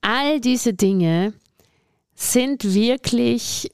All 0.00 0.40
diese 0.40 0.72
Dinge 0.72 1.34
sind 2.14 2.72
wirklich 2.72 3.70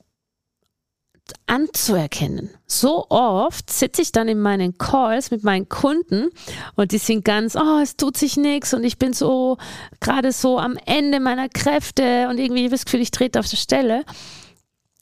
anzuerkennen. 1.47 2.51
So 2.67 3.07
oft 3.09 3.71
sitze 3.71 4.03
ich 4.03 4.13
dann 4.13 4.29
in 4.29 4.41
meinen 4.41 4.79
Calls 4.79 5.31
mit 5.31 5.45
meinen 5.45 5.69
Kunden 5.69 6.29
und 6.77 6.93
die 6.93 6.99
sind 6.99 7.25
ganz, 7.25 7.57
oh, 7.57 7.79
es 7.83 7.97
tut 7.97 8.17
sich 8.17 8.37
nichts 8.37 8.75
und 8.75 8.85
ich 8.85 8.99
bin 8.99 9.13
so 9.13 9.57
gerade 10.01 10.33
so 10.33 10.59
am 10.59 10.79
Ende 10.87 11.21
meiner 11.21 11.49
Kräfte 11.49 12.29
und 12.29 12.39
irgendwie 12.39 12.69
das 12.69 12.85
Gefühl, 12.85 13.01
ich 13.01 13.11
trete 13.11 13.41
auf 13.41 13.49
der 13.49 13.57
Stelle. 13.57 14.05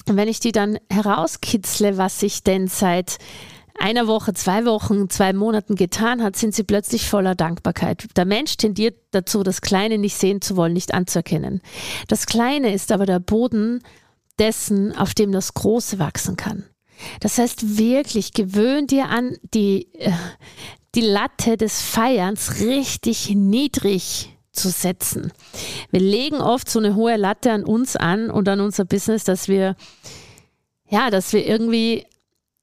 Und 0.09 0.17
wenn 0.17 0.29
ich 0.29 0.41
die 0.41 0.53
dann 0.53 0.79
herauskitzle, 0.91 1.99
was 1.99 2.21
sich 2.21 2.45
denn 2.45 2.69
seit 2.69 3.19
einer 3.79 4.07
Woche, 4.07 4.33
zwei 4.33 4.65
Wochen, 4.65 5.11
zwei 5.11 5.33
Monaten 5.33 5.75
getan 5.75 6.23
hat, 6.23 6.37
sind 6.37 6.55
sie 6.55 6.65
plötzlich 6.65 7.09
voller 7.09 7.35
Dankbarkeit. 7.35 8.07
Der 8.17 8.25
Mensch 8.25 8.57
tendiert 8.57 8.97
dazu, 9.11 9.43
das 9.43 9.61
Kleine 9.61 9.99
nicht 9.99 10.17
sehen 10.17 10.41
zu 10.41 10.57
wollen, 10.57 10.73
nicht 10.73 10.95
anzuerkennen. 10.95 11.61
Das 12.09 12.27
Kleine 12.27 12.73
ist 12.73 12.93
aber 12.93 13.07
der 13.07 13.21
Boden, 13.21 13.83
dessen, 14.39 14.97
auf 14.97 15.15
dem 15.15 15.33
das 15.33 15.55
Große 15.55 15.99
wachsen 15.99 16.37
kann. 16.37 16.65
Das 17.21 17.39
heißt 17.39 17.79
wirklich, 17.79 18.33
gewöhn 18.33 18.87
dir 18.87 19.09
an, 19.09 19.37
die, 19.55 19.93
äh, 19.95 20.13
die 20.95 21.03
Latte 21.03 21.57
des 21.57 21.83
Feierns 21.83 22.61
richtig 22.61 23.31
niedrig 23.35 24.37
zu 24.53 24.71
setzen. 24.71 25.33
Wir 25.91 26.01
legen 26.01 26.41
oft 26.41 26.69
so 26.71 26.79
eine 26.79 26.95
hohe 26.95 27.17
Latte 27.17 27.53
an 27.53 27.65
uns 27.65 27.97
an 27.97 28.31
und 28.31 28.49
an 28.49 28.61
unser 28.61 28.87
Business, 28.87 29.25
dass 29.25 29.49
wir, 29.49 29.77
ja, 30.89 31.11
dass 31.11 31.33
wir 31.33 31.47
irgendwie 31.47 32.07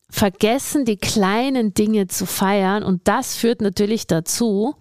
vergessen, 0.10 0.86
die 0.86 0.98
kleinen 0.98 1.74
Dinge 1.74 2.08
zu 2.08 2.26
feiern 2.26 2.84
und 2.84 3.08
das 3.08 3.36
führt 3.36 3.62
natürlich 3.62 4.08
dazu, 4.08 4.76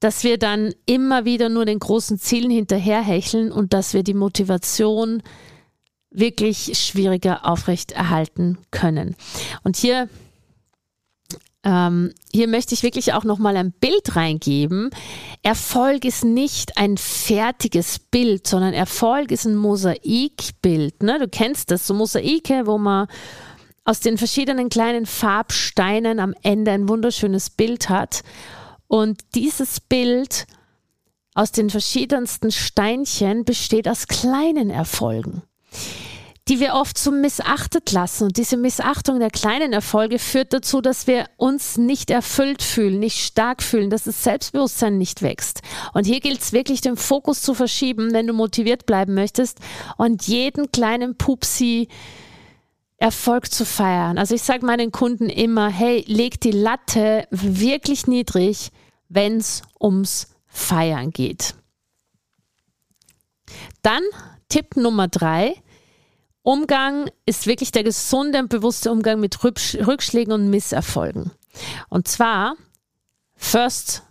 dass 0.00 0.24
wir 0.24 0.38
dann 0.38 0.74
immer 0.84 1.24
wieder 1.24 1.48
nur 1.48 1.64
den 1.64 1.78
großen 1.78 2.18
Zielen 2.18 2.50
hinterherhecheln 2.50 3.50
und 3.50 3.72
dass 3.72 3.94
wir 3.94 4.02
die 4.02 4.14
Motivation 4.14 5.22
wirklich 6.10 6.72
schwieriger 6.78 7.46
aufrechterhalten 7.46 8.58
können. 8.70 9.16
Und 9.62 9.76
hier 9.76 10.08
ähm, 11.66 12.12
hier 12.32 12.46
möchte 12.46 12.74
ich 12.74 12.84
wirklich 12.84 13.12
auch 13.12 13.24
noch 13.24 13.38
mal 13.38 13.56
ein 13.56 13.72
Bild 13.72 14.14
reingeben. 14.14 14.90
Erfolg 15.42 16.04
ist 16.04 16.24
nicht 16.24 16.78
ein 16.78 16.96
fertiges 16.96 17.98
Bild, 17.98 18.46
sondern 18.46 18.72
Erfolg 18.72 19.32
ist 19.32 19.46
ein 19.46 19.56
Mosaikbild. 19.56 21.02
Ne? 21.02 21.18
Du 21.18 21.26
kennst 21.26 21.72
das, 21.72 21.88
so 21.88 21.92
Mosaike, 21.92 22.66
wo 22.66 22.78
man 22.78 23.08
aus 23.84 23.98
den 23.98 24.16
verschiedenen 24.16 24.68
kleinen 24.68 25.06
Farbsteinen 25.06 26.20
am 26.20 26.34
Ende 26.42 26.70
ein 26.70 26.88
wunderschönes 26.88 27.50
Bild 27.50 27.88
hat. 27.88 28.22
Und 28.88 29.20
dieses 29.34 29.80
Bild 29.80 30.46
aus 31.34 31.52
den 31.52 31.70
verschiedensten 31.70 32.50
Steinchen 32.50 33.44
besteht 33.44 33.88
aus 33.88 34.08
kleinen 34.08 34.70
Erfolgen, 34.70 35.42
die 36.48 36.60
wir 36.60 36.74
oft 36.74 36.96
so 36.96 37.10
missachtet 37.10 37.92
lassen. 37.92 38.24
Und 38.24 38.36
diese 38.38 38.56
Missachtung 38.56 39.18
der 39.18 39.30
kleinen 39.30 39.72
Erfolge 39.74 40.18
führt 40.18 40.54
dazu, 40.54 40.80
dass 40.80 41.06
wir 41.06 41.26
uns 41.36 41.76
nicht 41.76 42.10
erfüllt 42.10 42.62
fühlen, 42.62 42.98
nicht 42.98 43.18
stark 43.18 43.62
fühlen, 43.62 43.90
dass 43.90 44.04
das 44.04 44.24
Selbstbewusstsein 44.24 44.96
nicht 44.96 45.20
wächst. 45.20 45.60
Und 45.92 46.06
hier 46.06 46.20
gilt 46.20 46.40
es 46.40 46.52
wirklich, 46.52 46.80
den 46.80 46.96
Fokus 46.96 47.42
zu 47.42 47.52
verschieben, 47.52 48.14
wenn 48.14 48.26
du 48.26 48.32
motiviert 48.32 48.86
bleiben 48.86 49.12
möchtest 49.12 49.58
und 49.98 50.26
jeden 50.26 50.72
kleinen 50.72 51.18
Pupsi 51.18 51.88
Erfolg 52.98 53.50
zu 53.52 53.64
feiern. 53.66 54.18
Also 54.18 54.34
ich 54.34 54.42
sage 54.42 54.64
meinen 54.64 54.90
Kunden 54.90 55.28
immer, 55.28 55.68
hey, 55.68 56.04
leg 56.06 56.40
die 56.40 56.52
Latte 56.52 57.26
wirklich 57.30 58.06
niedrig, 58.06 58.70
wenn 59.08 59.36
es 59.36 59.62
ums 59.80 60.34
Feiern 60.46 61.10
geht. 61.10 61.54
Dann 63.82 64.02
Tipp 64.48 64.76
Nummer 64.76 65.08
drei. 65.08 65.54
Umgang 66.42 67.10
ist 67.26 67.46
wirklich 67.46 67.72
der 67.72 67.82
gesunde 67.82 68.38
und 68.38 68.48
bewusste 68.48 68.90
Umgang 68.92 69.20
mit 69.20 69.42
Rückschlägen 69.42 70.32
und 70.32 70.48
Misserfolgen. 70.48 71.32
Und 71.88 72.06
zwar, 72.08 72.54
first, 73.34 74.02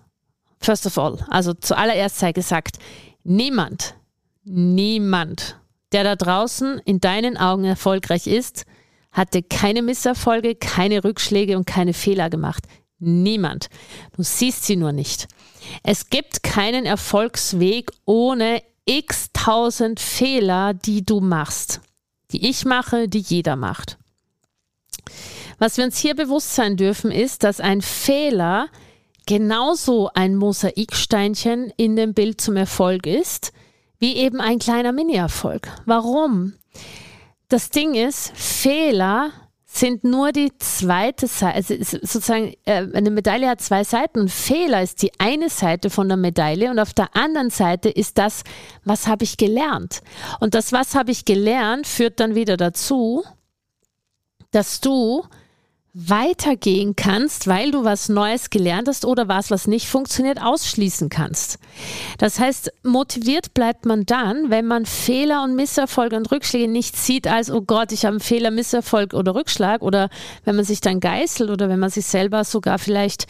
first 0.60 0.86
of 0.86 0.98
all, 0.98 1.26
also 1.30 1.54
zuallererst 1.54 2.20
sei 2.20 2.34
gesagt, 2.34 2.78
niemand, 3.24 3.96
niemand, 4.44 5.58
der 5.92 6.04
da 6.04 6.16
draußen 6.16 6.80
in 6.86 7.00
deinen 7.00 7.38
Augen 7.38 7.66
erfolgreich 7.66 8.28
ist, 8.28 8.66
hatte 9.12 9.44
keine 9.44 9.82
Misserfolge, 9.82 10.56
keine 10.56 11.04
Rückschläge 11.04 11.58
und 11.58 11.66
keine 11.66 11.94
Fehler 11.94 12.30
gemacht. 12.30 12.66
Niemand. 13.00 13.70
Du 14.16 14.24
siehst 14.24 14.66
sie 14.66 14.76
nur 14.76 14.92
nicht. 14.92 15.28
Es 15.84 16.10
gibt 16.10 16.44
keinen 16.44 16.86
Erfolgsweg 16.86 17.92
ohne 18.06 18.62
x 18.86 19.30
tausend 19.34 20.00
Fehler, 20.00 20.74
die 20.74 21.06
du 21.06 21.20
machst. 21.20 21.82
Die 22.32 22.50
ich 22.50 22.66
mache, 22.66 23.08
die 23.08 23.20
jeder 23.20 23.56
macht. 23.56 23.98
Was 25.58 25.78
wir 25.78 25.86
uns 25.86 25.98
hier 25.98 26.16
bewusst 26.16 26.56
sein 26.56 26.78
dürfen, 26.78 27.12
ist, 27.12 27.44
dass 27.44 27.60
ein 27.60 27.82
Fehler 27.82 28.68
genauso 29.26 30.10
ein 30.14 30.36
Mosaiksteinchen 30.36 31.72
in 31.78 31.96
dem 31.96 32.14
Bild 32.14 32.42
zum 32.42 32.58
Erfolg 32.58 33.08
ist, 33.08 33.54
wie 34.00 34.16
eben 34.16 34.42
ein 34.42 34.60
kleiner 34.60 34.92
Mini-Erfolg. 34.92 35.68
Warum? 35.86 36.54
das 37.50 37.70
Ding 37.70 37.94
ist, 37.94 38.32
Fehler 38.36 39.32
sind 39.66 40.06
nur 40.06 40.32
die 40.32 40.52
zweite 40.58 41.28
Seite, 41.28 41.56
also 41.56 41.76
sozusagen 41.80 42.54
äh, 42.66 42.88
eine 42.94 43.12
Medaille 43.12 43.50
hat 43.50 43.60
zwei 43.60 43.84
Seiten 43.84 44.20
und 44.22 44.32
Fehler 44.32 44.82
ist 44.82 45.02
die 45.02 45.12
eine 45.20 45.50
Seite 45.50 45.90
von 45.90 46.08
der 46.08 46.18
Medaille 46.18 46.72
und 46.72 46.80
auf 46.80 46.94
der 46.94 47.14
anderen 47.16 47.50
Seite 47.50 47.90
ist 47.90 48.18
das, 48.18 48.44
was 48.86 49.08
habe 49.08 49.26
ich 49.26 49.36
gelernt. 49.36 50.02
Und 50.40 50.54
das, 50.54 50.72
was 50.72 50.96
habe 50.96 51.12
ich 51.12 51.26
gelernt, 51.26 51.88
führt 51.88 52.22
dann 52.22 52.36
wieder 52.36 52.56
dazu, 52.56 53.26
dass 54.52 54.80
du 54.80 55.26
weitergehen 55.98 56.98
kannst, 56.98 57.48
weil 57.48 57.72
du 57.72 57.86
was 57.86 58.10
Neues 58.10 58.50
gelernt 58.50 58.90
hast 58.90 59.06
oder 59.06 59.30
was, 59.30 59.50
was 59.50 59.66
nicht 59.66 59.88
funktioniert, 59.88 60.42
ausschließen 60.42 61.08
kannst. 61.08 61.58
Das 62.18 62.38
heißt, 62.38 62.74
motiviert 62.84 63.54
bleibt 63.54 63.86
man 63.86 64.06
dann, 64.06 64.50
wenn 64.50 64.66
man 64.66 64.86
Fehler 64.86 65.42
und 65.44 65.56
Misserfolge 65.56 66.18
und 66.18 66.30
Rückschläge 66.34 66.68
nicht 66.68 66.98
sieht 66.98 67.28
als, 67.28 67.50
oh 67.50 67.62
Gott, 67.62 67.94
ich 67.94 68.04
habe 68.04 68.16
einen 68.16 68.20
Fehler, 68.20 68.52
Misserfolg 68.52 69.14
oder 69.14 69.36
Rückschlag 69.36 69.82
oder 69.82 70.10
wenn 70.44 70.58
man 70.58 70.66
sich 70.66 70.82
dann 70.82 71.00
geißelt 71.00 71.50
oder 71.50 71.70
wenn 71.70 71.80
man 71.80 71.90
sich 71.90 72.06
selber 72.06 72.44
sogar 72.44 72.78
vielleicht 72.78 73.28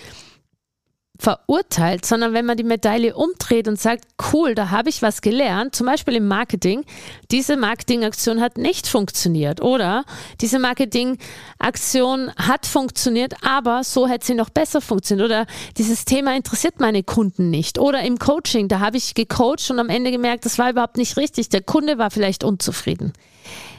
verurteilt, 1.17 2.05
sondern 2.05 2.33
wenn 2.33 2.45
man 2.45 2.57
die 2.57 2.63
Medaille 2.63 3.15
umdreht 3.15 3.67
und 3.67 3.79
sagt, 3.79 4.05
cool, 4.33 4.55
da 4.55 4.69
habe 4.69 4.89
ich 4.89 5.01
was 5.01 5.21
gelernt, 5.21 5.75
zum 5.75 5.87
Beispiel 5.87 6.15
im 6.15 6.27
Marketing, 6.27 6.83
diese 7.31 7.57
Marketingaktion 7.57 8.41
hat 8.41 8.57
nicht 8.57 8.87
funktioniert 8.87 9.61
oder 9.61 10.03
diese 10.41 10.59
Marketingaktion 10.59 12.31
hat 12.35 12.65
funktioniert, 12.65 13.35
aber 13.43 13.83
so 13.83 14.07
hätte 14.07 14.25
sie 14.25 14.33
noch 14.33 14.49
besser 14.49 14.81
funktioniert 14.81 15.25
oder 15.25 15.45
dieses 15.77 16.05
Thema 16.05 16.35
interessiert 16.35 16.79
meine 16.79 17.03
Kunden 17.03 17.49
nicht 17.49 17.79
oder 17.79 18.01
im 18.01 18.19
Coaching, 18.19 18.67
da 18.67 18.79
habe 18.79 18.97
ich 18.97 19.13
gecoacht 19.13 19.69
und 19.69 19.79
am 19.79 19.89
Ende 19.89 20.11
gemerkt, 20.11 20.45
das 20.45 20.59
war 20.59 20.69
überhaupt 20.69 20.97
nicht 20.97 21.17
richtig, 21.17 21.49
der 21.49 21.61
Kunde 21.61 21.97
war 21.97 22.11
vielleicht 22.11 22.43
unzufrieden. 22.43 23.13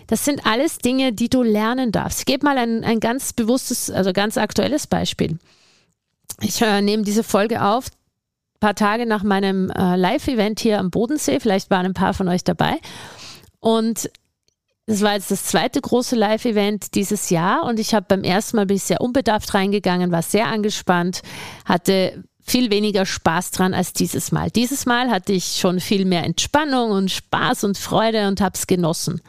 Das 0.07 0.25
sind 0.25 0.47
alles 0.47 0.79
Dinge, 0.79 1.13
die 1.13 1.29
du 1.29 1.43
lernen 1.43 1.91
darfst. 1.91 2.21
Ich 2.21 2.27
gebe 2.27 2.47
mal 2.47 2.59
ein, 2.59 2.85
ein 2.85 3.01
ganz 3.01 3.33
bewusstes, 3.33 3.91
also 3.91 4.13
ganz 4.13 4.39
aktuelles 4.39 4.87
Beispiel. 4.87 5.39
Ich 6.41 6.61
äh, 6.61 6.83
nehme 6.83 7.03
diese 7.03 7.23
Folge 7.23 7.63
auf, 7.63 7.87
ein 7.89 8.61
paar 8.61 8.75
Tage 8.75 9.07
nach 9.07 9.23
meinem 9.23 9.71
äh, 9.71 9.97
Live-Event 9.97 10.61
hier 10.61 10.79
am 10.79 10.91
Bodensee. 10.91 11.41
Vielleicht 11.41 11.71
waren 11.71 11.87
ein 11.87 11.95
paar 11.95 12.15
von 12.15 12.29
euch 12.29 12.45
dabei. 12.45 12.79
Und 13.61 14.11
das 14.87 15.03
war 15.03 15.15
jetzt 15.15 15.31
das 15.31 15.45
zweite 15.45 15.81
große 15.81 16.15
Live-Event 16.15 16.95
dieses 16.95 17.31
Jahr 17.31 17.65
und 17.65 17.81
ich 17.81 17.93
habe 17.93 18.07
beim 18.09 18.23
ersten 18.23 18.57
Mal 18.57 18.67
bin 18.67 18.77
ich 18.77 18.85
sehr 18.85 19.01
unbedarft 19.01 19.53
reingegangen, 19.53 20.13
war 20.13 20.23
sehr 20.23 20.47
angespannt, 20.47 21.23
hatte 21.65 22.23
viel 22.41 22.71
weniger 22.71 23.05
Spaß 23.05 23.51
dran 23.51 23.75
als 23.75 23.93
dieses 23.93 24.31
Mal. 24.31 24.51
Dieses 24.51 24.87
Mal 24.87 25.11
hatte 25.11 25.33
ich 25.33 25.57
schon 25.57 25.81
viel 25.81 26.05
mehr 26.05 26.23
Entspannung 26.23 26.93
und 26.93 27.11
Spaß 27.11 27.65
und 27.65 27.77
Freude 27.77 28.29
und 28.29 28.41
habe 28.41 28.55
es 28.55 28.69
genossen. 28.69 29.21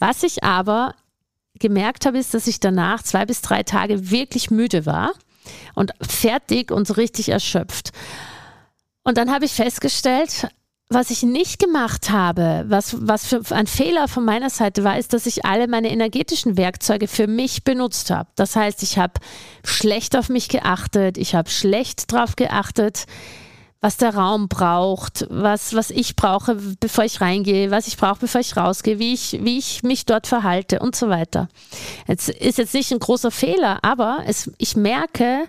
Was 0.00 0.24
ich 0.24 0.42
aber 0.42 0.96
gemerkt 1.60 2.06
habe, 2.06 2.18
ist, 2.18 2.34
dass 2.34 2.48
ich 2.48 2.58
danach 2.58 3.04
zwei 3.04 3.24
bis 3.26 3.42
drei 3.42 3.62
Tage 3.62 4.10
wirklich 4.10 4.50
müde 4.50 4.86
war 4.86 5.12
und 5.74 5.92
fertig 6.00 6.70
und 6.70 6.86
so 6.86 6.94
richtig 6.94 7.28
erschöpft. 7.28 7.90
Und 9.02 9.16
dann 9.16 9.32
habe 9.32 9.44
ich 9.44 9.52
festgestellt, 9.52 10.48
was 10.92 11.10
ich 11.10 11.22
nicht 11.22 11.60
gemacht 11.60 12.10
habe, 12.10 12.64
was, 12.66 12.96
was 13.06 13.24
für 13.24 13.42
ein 13.54 13.68
Fehler 13.68 14.08
von 14.08 14.24
meiner 14.24 14.50
Seite 14.50 14.82
war, 14.82 14.98
ist, 14.98 15.12
dass 15.12 15.26
ich 15.26 15.44
alle 15.44 15.68
meine 15.68 15.90
energetischen 15.90 16.56
Werkzeuge 16.56 17.06
für 17.06 17.28
mich 17.28 17.62
benutzt 17.62 18.10
habe. 18.10 18.28
Das 18.34 18.56
heißt, 18.56 18.82
ich 18.82 18.98
habe 18.98 19.14
schlecht 19.64 20.16
auf 20.16 20.28
mich 20.28 20.48
geachtet, 20.48 21.16
ich 21.16 21.36
habe 21.36 21.48
schlecht 21.48 22.12
darauf 22.12 22.34
geachtet, 22.34 23.06
was 23.80 23.96
der 23.96 24.14
Raum 24.14 24.48
braucht, 24.48 25.26
was, 25.30 25.74
was 25.74 25.90
ich 25.90 26.14
brauche, 26.14 26.54
bevor 26.80 27.04
ich 27.04 27.20
reingehe, 27.20 27.70
was 27.70 27.86
ich 27.86 27.96
brauche, 27.96 28.20
bevor 28.20 28.40
ich 28.40 28.56
rausgehe, 28.56 28.98
wie 28.98 29.14
ich, 29.14 29.38
wie 29.42 29.56
ich 29.56 29.82
mich 29.82 30.04
dort 30.04 30.26
verhalte 30.26 30.80
und 30.80 30.94
so 30.94 31.08
weiter. 31.08 31.48
Jetzt 32.06 32.28
ist 32.28 32.58
jetzt 32.58 32.74
nicht 32.74 32.92
ein 32.92 32.98
großer 32.98 33.30
Fehler, 33.30 33.78
aber 33.82 34.24
es, 34.26 34.50
ich 34.58 34.76
merke, 34.76 35.46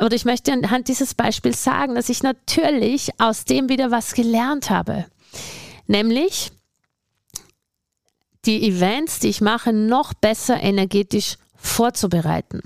oder 0.00 0.14
ich 0.14 0.24
möchte 0.24 0.52
anhand 0.52 0.86
dieses 0.86 1.14
Beispiels 1.14 1.64
sagen, 1.64 1.96
dass 1.96 2.08
ich 2.08 2.22
natürlich 2.22 3.10
aus 3.18 3.44
dem 3.44 3.68
wieder 3.68 3.90
was 3.90 4.14
gelernt 4.14 4.70
habe. 4.70 5.06
Nämlich 5.88 6.52
die 8.44 8.68
Events, 8.68 9.18
die 9.18 9.28
ich 9.28 9.40
mache, 9.40 9.72
noch 9.72 10.14
besser 10.14 10.60
energetisch 10.62 11.36
vorzubereiten. 11.56 12.62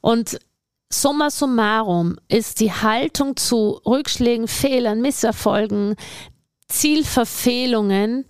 Und 0.00 0.40
Summa 0.88 1.30
summarum 1.30 2.16
ist 2.28 2.60
die 2.60 2.72
Haltung 2.72 3.36
zu 3.36 3.80
Rückschlägen, 3.84 4.48
Fehlern, 4.48 5.00
Misserfolgen, 5.00 5.96
Zielverfehlungen 6.68 8.24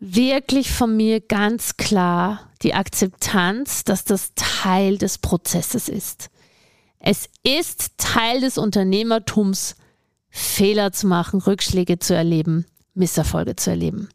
wirklich 0.00 0.70
von 0.70 0.96
mir 0.96 1.20
ganz 1.20 1.76
klar 1.76 2.50
die 2.62 2.74
Akzeptanz, 2.74 3.84
dass 3.84 4.04
das 4.04 4.32
Teil 4.34 4.98
des 4.98 5.18
Prozesses 5.18 5.88
ist. 5.88 6.30
Es 6.98 7.28
ist 7.44 7.92
Teil 7.96 8.40
des 8.40 8.58
Unternehmertums, 8.58 9.76
Fehler 10.30 10.92
zu 10.92 11.06
machen, 11.06 11.40
Rückschläge 11.40 11.98
zu 11.98 12.14
erleben, 12.14 12.66
Misserfolge 12.94 13.56
zu 13.56 13.70
erleben. 13.70 14.08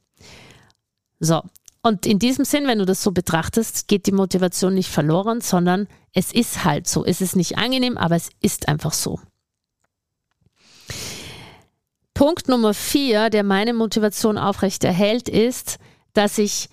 So, 1.20 1.42
und 1.82 2.06
in 2.06 2.20
diesem 2.20 2.46
Sinn, 2.46 2.68
wenn 2.68 2.80
du 2.80 2.86
das 2.86 3.02
so 3.02 3.12
betrachtest, 3.12 3.88
geht 3.88 4.06
die 4.06 4.12
Motivation 4.12 4.74
nicht 4.74 4.90
verloren, 4.90 5.42
sondern 5.42 5.88
es 6.14 6.32
ist 6.32 6.64
halt 6.64 6.88
so. 6.88 7.06
Es 7.06 7.22
ist 7.22 7.36
nicht 7.36 7.58
angenehm, 7.58 7.98
aber 7.98 8.16
es 8.16 8.30
ist 8.42 8.68
einfach 8.68 8.94
so. 8.94 9.20
Punkt 12.14 12.48
Nummer 12.48 12.74
vier, 12.74 13.30
der 13.30 13.44
meine 13.44 13.74
Motivation 13.74 14.38
aufrechterhält, 14.38 15.28
ist, 15.28 15.80
dass 16.14 16.38
ich 16.38 16.70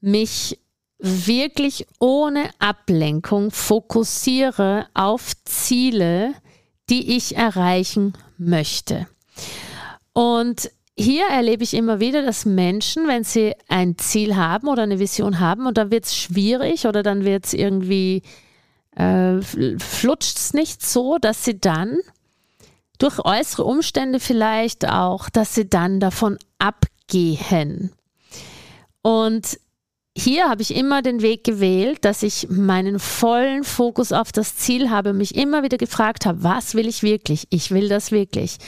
mich 0.00 0.58
wirklich 0.98 1.86
ohne 1.98 2.50
Ablenkung 2.58 3.50
fokussiere 3.50 4.86
auf 4.94 5.32
Ziele, 5.44 6.34
die 6.88 7.16
ich 7.16 7.36
erreichen 7.36 8.14
möchte. 8.38 9.06
Und 10.12 10.70
hier 10.96 11.26
erlebe 11.30 11.62
ich 11.62 11.74
immer 11.74 12.00
wieder, 12.00 12.22
dass 12.22 12.44
Menschen, 12.44 13.08
wenn 13.08 13.24
sie 13.24 13.54
ein 13.68 13.96
Ziel 13.96 14.36
haben 14.36 14.68
oder 14.68 14.82
eine 14.82 14.98
Vision 14.98 15.40
haben 15.40 15.66
und 15.66 15.78
dann 15.78 15.90
wird 15.90 16.04
es 16.04 16.16
schwierig 16.16 16.86
oder 16.86 17.02
dann 17.02 17.24
wird 17.24 17.46
es 17.46 17.54
irgendwie, 17.54 18.22
äh, 18.96 19.40
flutscht 19.78 20.36
es 20.36 20.54
nicht 20.54 20.84
so, 20.84 21.18
dass 21.18 21.44
sie 21.44 21.58
dann 21.58 21.98
durch 22.98 23.18
äußere 23.24 23.64
Umstände 23.64 24.20
vielleicht 24.20 24.86
auch, 24.86 25.30
dass 25.30 25.54
sie 25.54 25.68
dann 25.68 26.00
davon 26.00 26.38
abgehen. 26.58 27.92
Und 29.02 29.58
hier 30.16 30.48
habe 30.48 30.60
ich 30.60 30.74
immer 30.74 31.00
den 31.00 31.22
Weg 31.22 31.44
gewählt, 31.44 32.04
dass 32.04 32.22
ich 32.22 32.48
meinen 32.50 32.98
vollen 32.98 33.64
Fokus 33.64 34.12
auf 34.12 34.32
das 34.32 34.56
Ziel 34.56 34.90
habe, 34.90 35.12
mich 35.14 35.34
immer 35.34 35.62
wieder 35.62 35.78
gefragt 35.78 36.26
habe, 36.26 36.42
was 36.42 36.74
will 36.74 36.88
ich 36.88 37.02
wirklich? 37.02 37.46
Ich 37.50 37.70
will 37.70 37.88
das 37.88 38.10
wirklich. 38.10 38.58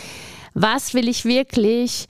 Was 0.54 0.94
will 0.94 1.08
ich 1.08 1.24
wirklich? 1.24 2.06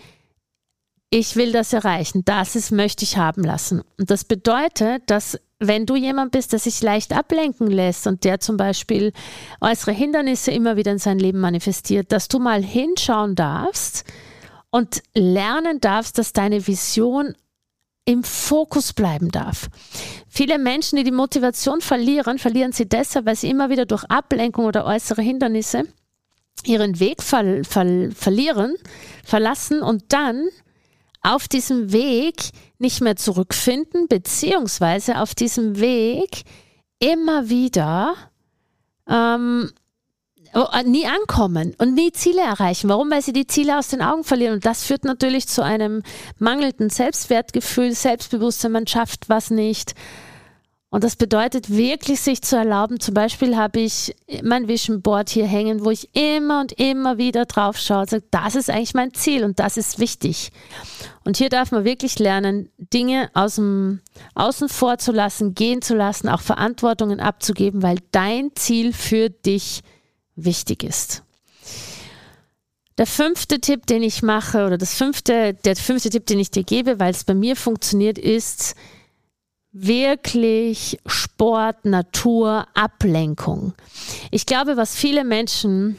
ich 1.12 1.36
will 1.36 1.52
das 1.52 1.74
erreichen, 1.74 2.24
das 2.24 2.56
ist, 2.56 2.70
möchte 2.70 3.04
ich 3.04 3.18
haben 3.18 3.44
lassen. 3.44 3.82
Und 3.98 4.10
das 4.10 4.24
bedeutet, 4.24 5.02
dass 5.08 5.38
wenn 5.66 5.86
du 5.86 5.96
jemand 5.96 6.32
bist, 6.32 6.52
der 6.52 6.58
sich 6.58 6.82
leicht 6.82 7.12
ablenken 7.12 7.68
lässt 7.68 8.06
und 8.06 8.24
der 8.24 8.40
zum 8.40 8.56
Beispiel 8.56 9.12
äußere 9.60 9.92
Hindernisse 9.92 10.50
immer 10.50 10.76
wieder 10.76 10.92
in 10.92 10.98
sein 10.98 11.18
Leben 11.18 11.40
manifestiert, 11.40 12.12
dass 12.12 12.28
du 12.28 12.38
mal 12.38 12.62
hinschauen 12.62 13.34
darfst 13.34 14.04
und 14.70 15.02
lernen 15.14 15.80
darfst, 15.80 16.18
dass 16.18 16.32
deine 16.32 16.66
Vision 16.66 17.34
im 18.04 18.24
Fokus 18.24 18.92
bleiben 18.92 19.30
darf. 19.30 19.68
Viele 20.28 20.58
Menschen, 20.58 20.96
die 20.96 21.04
die 21.04 21.12
Motivation 21.12 21.80
verlieren, 21.80 22.38
verlieren 22.38 22.72
sie 22.72 22.88
deshalb, 22.88 23.26
weil 23.26 23.36
sie 23.36 23.50
immer 23.50 23.70
wieder 23.70 23.86
durch 23.86 24.04
Ablenkung 24.04 24.64
oder 24.64 24.84
äußere 24.84 25.22
Hindernisse 25.22 25.84
ihren 26.64 27.00
Weg 27.00 27.22
ver 27.22 27.64
ver 27.64 28.10
verlieren, 28.12 28.74
verlassen 29.24 29.82
und 29.82 30.12
dann 30.12 30.48
auf 31.22 31.46
diesem 31.48 31.92
Weg 31.92 32.50
nicht 32.82 33.00
mehr 33.00 33.16
zurückfinden, 33.16 34.08
beziehungsweise 34.08 35.20
auf 35.20 35.34
diesem 35.34 35.80
Weg 35.80 36.42
immer 36.98 37.48
wieder 37.48 38.14
ähm, 39.08 39.70
oh, 40.54 40.66
äh, 40.72 40.84
nie 40.84 41.06
ankommen 41.06 41.74
und 41.78 41.94
nie 41.94 42.12
Ziele 42.12 42.42
erreichen. 42.42 42.88
Warum? 42.88 43.10
Weil 43.10 43.22
sie 43.22 43.32
die 43.32 43.46
Ziele 43.46 43.78
aus 43.78 43.88
den 43.88 44.02
Augen 44.02 44.24
verlieren. 44.24 44.54
Und 44.54 44.66
das 44.66 44.84
führt 44.84 45.04
natürlich 45.04 45.48
zu 45.48 45.62
einem 45.64 46.02
mangelnden 46.38 46.90
Selbstwertgefühl, 46.90 47.92
Selbstbewusstsein, 47.92 48.72
man 48.72 48.86
schafft 48.86 49.28
was 49.28 49.50
nicht. 49.50 49.94
Und 50.92 51.04
das 51.04 51.16
bedeutet 51.16 51.70
wirklich, 51.70 52.20
sich 52.20 52.42
zu 52.42 52.54
erlauben. 52.54 53.00
Zum 53.00 53.14
Beispiel 53.14 53.56
habe 53.56 53.80
ich 53.80 54.14
mein 54.42 54.68
Vision 54.68 55.00
Board 55.00 55.30
hier 55.30 55.46
hängen, 55.46 55.86
wo 55.86 55.90
ich 55.90 56.14
immer 56.14 56.60
und 56.60 56.72
immer 56.72 57.16
wieder 57.16 57.46
drauf 57.46 57.78
schaue 57.78 58.02
und 58.02 58.10
sage, 58.10 58.24
das 58.30 58.56
ist 58.56 58.68
eigentlich 58.68 58.92
mein 58.92 59.14
Ziel 59.14 59.42
und 59.42 59.58
das 59.58 59.78
ist 59.78 60.00
wichtig. 60.00 60.52
Und 61.24 61.38
hier 61.38 61.48
darf 61.48 61.72
man 61.72 61.86
wirklich 61.86 62.18
lernen, 62.18 62.68
Dinge 62.76 63.30
aus 63.32 63.54
dem 63.54 64.02
Außen 64.34 64.68
vor 64.68 64.98
zu 64.98 65.12
lassen, 65.12 65.54
gehen 65.54 65.80
zu 65.80 65.94
lassen, 65.94 66.28
auch 66.28 66.42
Verantwortungen 66.42 67.20
abzugeben, 67.20 67.82
weil 67.82 67.96
dein 68.10 68.50
Ziel 68.54 68.92
für 68.92 69.30
dich 69.30 69.80
wichtig 70.36 70.84
ist. 70.84 71.22
Der 72.98 73.06
fünfte 73.06 73.60
Tipp, 73.60 73.86
den 73.86 74.02
ich 74.02 74.22
mache, 74.22 74.66
oder 74.66 74.76
das 74.76 74.92
fünfte, 74.92 75.54
der 75.54 75.74
fünfte 75.74 76.10
Tipp, 76.10 76.26
den 76.26 76.38
ich 76.38 76.50
dir 76.50 76.64
gebe, 76.64 77.00
weil 77.00 77.12
es 77.12 77.24
bei 77.24 77.32
mir 77.32 77.56
funktioniert, 77.56 78.18
ist, 78.18 78.74
wirklich 79.72 80.98
Sport, 81.06 81.84
Natur, 81.84 82.66
Ablenkung. 82.74 83.72
Ich 84.30 84.46
glaube, 84.46 84.76
was 84.76 84.94
viele 84.94 85.24
Menschen 85.24 85.96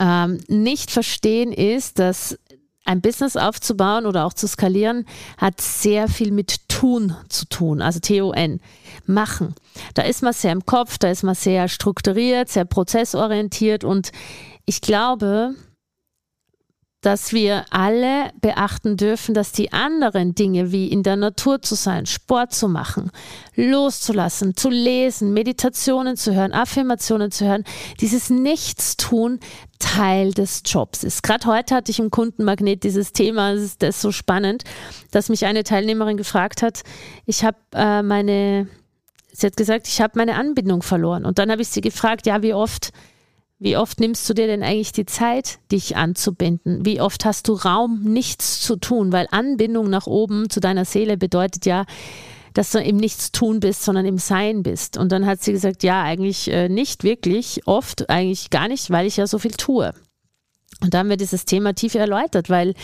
ähm, 0.00 0.40
nicht 0.48 0.90
verstehen, 0.90 1.52
ist, 1.52 1.98
dass 1.98 2.38
ein 2.84 3.00
Business 3.00 3.36
aufzubauen 3.36 4.06
oder 4.06 4.26
auch 4.26 4.32
zu 4.32 4.48
skalieren, 4.48 5.06
hat 5.38 5.60
sehr 5.60 6.08
viel 6.08 6.32
mit 6.32 6.68
Tun 6.68 7.14
zu 7.28 7.46
tun, 7.46 7.80
also 7.80 8.00
T-O-N, 8.00 8.60
machen. 9.06 9.54
Da 9.94 10.02
ist 10.02 10.22
man 10.22 10.32
sehr 10.32 10.52
im 10.52 10.66
Kopf, 10.66 10.98
da 10.98 11.08
ist 11.08 11.22
man 11.22 11.36
sehr 11.36 11.68
strukturiert, 11.68 12.48
sehr 12.48 12.64
prozessorientiert 12.64 13.84
und 13.84 14.10
ich 14.64 14.80
glaube, 14.80 15.54
dass 17.02 17.32
wir 17.32 17.64
alle 17.70 18.30
beachten 18.40 18.96
dürfen, 18.96 19.34
dass 19.34 19.50
die 19.52 19.72
anderen 19.72 20.34
Dinge 20.34 20.70
wie 20.70 20.86
in 20.86 21.02
der 21.02 21.16
Natur 21.16 21.60
zu 21.60 21.74
sein, 21.74 22.06
Sport 22.06 22.54
zu 22.54 22.68
machen, 22.68 23.10
loszulassen, 23.56 24.56
zu 24.56 24.70
lesen, 24.70 25.34
Meditationen 25.34 26.16
zu 26.16 26.32
hören, 26.32 26.52
Affirmationen 26.52 27.32
zu 27.32 27.44
hören, 27.44 27.64
dieses 28.00 28.30
Nichtstun 28.30 29.40
Teil 29.80 30.32
des 30.32 30.62
Jobs 30.64 31.02
ist. 31.02 31.24
Gerade 31.24 31.46
heute 31.46 31.74
hatte 31.74 31.90
ich 31.90 31.98
im 31.98 32.12
Kundenmagnet 32.12 32.84
dieses 32.84 33.12
Thema, 33.12 33.52
das 33.54 33.76
ist, 33.80 34.00
so 34.00 34.12
spannend, 34.12 34.62
dass 35.10 35.28
mich 35.28 35.44
eine 35.44 35.64
Teilnehmerin 35.64 36.16
gefragt 36.16 36.62
hat, 36.62 36.82
ich 37.26 37.42
habe 37.44 37.58
äh, 37.74 38.02
meine, 38.02 38.68
sie 39.32 39.48
hat 39.48 39.56
gesagt, 39.56 39.88
ich 39.88 40.00
habe 40.00 40.12
meine 40.16 40.36
Anbindung 40.36 40.82
verloren. 40.82 41.24
Und 41.24 41.40
dann 41.40 41.50
habe 41.50 41.62
ich 41.62 41.68
sie 41.68 41.80
gefragt, 41.80 42.26
ja, 42.26 42.42
wie 42.42 42.54
oft 42.54 42.92
wie 43.62 43.76
oft 43.76 44.00
nimmst 44.00 44.28
du 44.28 44.34
dir 44.34 44.48
denn 44.48 44.62
eigentlich 44.62 44.92
die 44.92 45.06
Zeit, 45.06 45.58
dich 45.70 45.96
anzubinden? 45.96 46.84
Wie 46.84 47.00
oft 47.00 47.24
hast 47.24 47.46
du 47.46 47.54
Raum, 47.54 48.02
nichts 48.02 48.60
zu 48.60 48.76
tun? 48.76 49.12
Weil 49.12 49.28
Anbindung 49.30 49.88
nach 49.88 50.06
oben 50.06 50.50
zu 50.50 50.58
deiner 50.58 50.84
Seele 50.84 51.16
bedeutet 51.16 51.64
ja, 51.64 51.84
dass 52.54 52.70
du 52.70 52.82
im 52.82 52.96
Nichtstun 52.96 53.60
bist, 53.60 53.84
sondern 53.84 54.04
im 54.04 54.18
Sein 54.18 54.62
bist. 54.62 54.96
Und 54.96 55.12
dann 55.12 55.26
hat 55.26 55.42
sie 55.42 55.52
gesagt, 55.52 55.84
ja, 55.84 56.02
eigentlich 56.02 56.50
äh, 56.50 56.68
nicht 56.68 57.04
wirklich, 57.04 57.62
oft 57.66 58.10
eigentlich 58.10 58.50
gar 58.50 58.68
nicht, 58.68 58.90
weil 58.90 59.06
ich 59.06 59.16
ja 59.16 59.26
so 59.26 59.38
viel 59.38 59.52
tue. 59.52 59.94
Und 60.80 60.92
da 60.92 60.98
haben 60.98 61.08
wir 61.08 61.16
dieses 61.16 61.44
Thema 61.44 61.72
tief 61.74 61.94
erläutert, 61.94 62.50
weil 62.50 62.74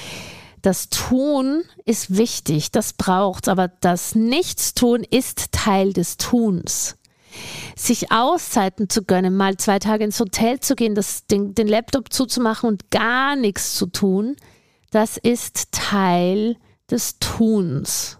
das 0.62 0.88
Tun 0.88 1.64
ist 1.85 2.17
wichtig, 2.17 2.71
das 2.71 2.93
braucht 2.93 3.49
aber 3.49 3.69
das 3.69 4.14
Nichtstun 4.14 5.05
ist 5.05 5.53
Teil 5.53 5.93
des 5.93 6.17
Tuns 6.17 6.98
sich 7.77 8.11
Auszeiten 8.12 8.88
zu 8.88 9.03
gönnen, 9.05 9.37
mal 9.37 9.57
zwei 9.57 9.79
Tage 9.79 10.05
ins 10.05 10.20
Hotel 10.20 10.61
zu 10.61 10.74
gehen, 10.74 10.94
das, 10.94 11.27
den, 11.27 11.55
den 11.55 11.68
Laptop 11.68 12.12
zuzumachen 12.12 12.68
und 12.68 12.90
gar 12.90 13.37
nichts 13.37 13.74
zu 13.74 13.87
tun, 13.87 14.37
das 14.90 15.16
ist 15.16 15.72
Teil 15.72 16.57
des 16.90 17.18
Tuns. 17.18 18.18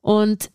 Und 0.00 0.50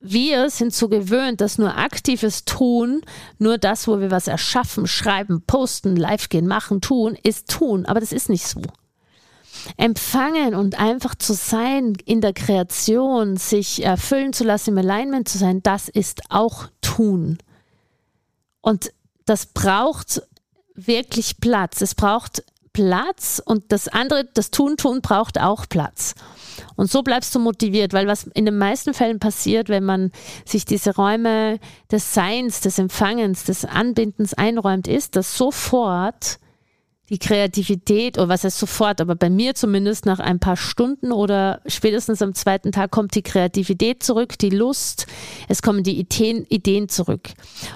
wir 0.00 0.48
sind 0.48 0.72
so 0.72 0.88
gewöhnt, 0.88 1.40
dass 1.40 1.58
nur 1.58 1.76
aktives 1.76 2.44
Tun, 2.46 3.02
nur 3.38 3.58
das, 3.58 3.86
wo 3.86 4.00
wir 4.00 4.10
was 4.10 4.28
erschaffen, 4.28 4.86
schreiben, 4.86 5.42
posten, 5.46 5.94
live 5.94 6.30
gehen, 6.30 6.46
machen, 6.46 6.80
tun, 6.80 7.16
ist 7.22 7.50
tun. 7.50 7.84
Aber 7.84 8.00
das 8.00 8.12
ist 8.12 8.30
nicht 8.30 8.46
so. 8.46 8.62
Empfangen 9.76 10.54
und 10.54 10.78
einfach 10.78 11.14
zu 11.14 11.32
sein 11.34 11.94
in 12.04 12.20
der 12.20 12.32
Kreation, 12.32 13.36
sich 13.36 13.84
erfüllen 13.84 14.32
zu 14.32 14.44
lassen, 14.44 14.70
im 14.70 14.78
Alignment 14.78 15.28
zu 15.28 15.38
sein, 15.38 15.62
das 15.62 15.88
ist 15.88 16.22
auch 16.30 16.68
tun. 16.80 17.38
Und 18.60 18.92
das 19.26 19.46
braucht 19.46 20.22
wirklich 20.74 21.40
Platz. 21.40 21.80
Es 21.80 21.94
braucht 21.94 22.42
Platz 22.72 23.42
und 23.44 23.72
das 23.72 23.88
andere, 23.88 24.24
das 24.24 24.50
Tun, 24.50 24.76
Tun 24.76 25.00
braucht 25.00 25.40
auch 25.40 25.66
Platz. 25.68 26.14
Und 26.76 26.90
so 26.90 27.02
bleibst 27.02 27.34
du 27.34 27.38
motiviert, 27.38 27.92
weil 27.92 28.06
was 28.06 28.24
in 28.24 28.44
den 28.44 28.58
meisten 28.58 28.94
Fällen 28.94 29.18
passiert, 29.18 29.68
wenn 29.68 29.84
man 29.84 30.12
sich 30.44 30.64
diese 30.64 30.94
Räume 30.94 31.58
des 31.90 32.14
Seins, 32.14 32.60
des 32.60 32.78
Empfangens, 32.78 33.44
des 33.44 33.64
Anbindens 33.64 34.34
einräumt, 34.34 34.86
ist, 34.86 35.16
dass 35.16 35.36
sofort 35.36 36.38
die 37.10 37.18
Kreativität, 37.18 38.18
oder 38.18 38.28
was 38.28 38.44
heißt 38.44 38.58
sofort, 38.58 39.00
aber 39.00 39.16
bei 39.16 39.28
mir 39.28 39.56
zumindest 39.56 40.06
nach 40.06 40.20
ein 40.20 40.38
paar 40.38 40.56
Stunden 40.56 41.10
oder 41.10 41.60
spätestens 41.66 42.22
am 42.22 42.34
zweiten 42.34 42.70
Tag 42.70 42.92
kommt 42.92 43.16
die 43.16 43.22
Kreativität 43.22 44.04
zurück, 44.04 44.38
die 44.38 44.50
Lust, 44.50 45.06
es 45.48 45.60
kommen 45.60 45.82
die 45.82 45.98
Ideen, 45.98 46.46
Ideen 46.48 46.88
zurück. 46.88 47.30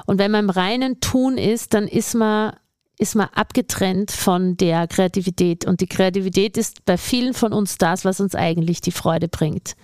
Und 0.07 0.19
wenn 0.19 0.31
man 0.31 0.45
im 0.45 0.51
reinen 0.51 1.01
Tun 1.01 1.37
ist, 1.37 1.75
dann 1.75 1.89
ist 1.89 2.15
man, 2.15 2.55
ist 2.97 3.17
man 3.17 3.29
abgetrennt 3.35 4.13
von 4.13 4.57
der 4.57 4.87
Kreativität. 4.87 5.65
Und 5.65 5.81
die 5.81 5.89
Kreativität 5.89 6.57
ist 6.57 6.85
bei 6.85 6.97
vielen 6.97 7.35
von 7.35 7.53
uns 7.53 7.77
das, 7.77 8.05
was 8.05 8.21
uns 8.21 8.37
eigentlich 8.37 8.81
die 8.83 8.93
Freude 8.93 9.27
bringt. 9.27 9.75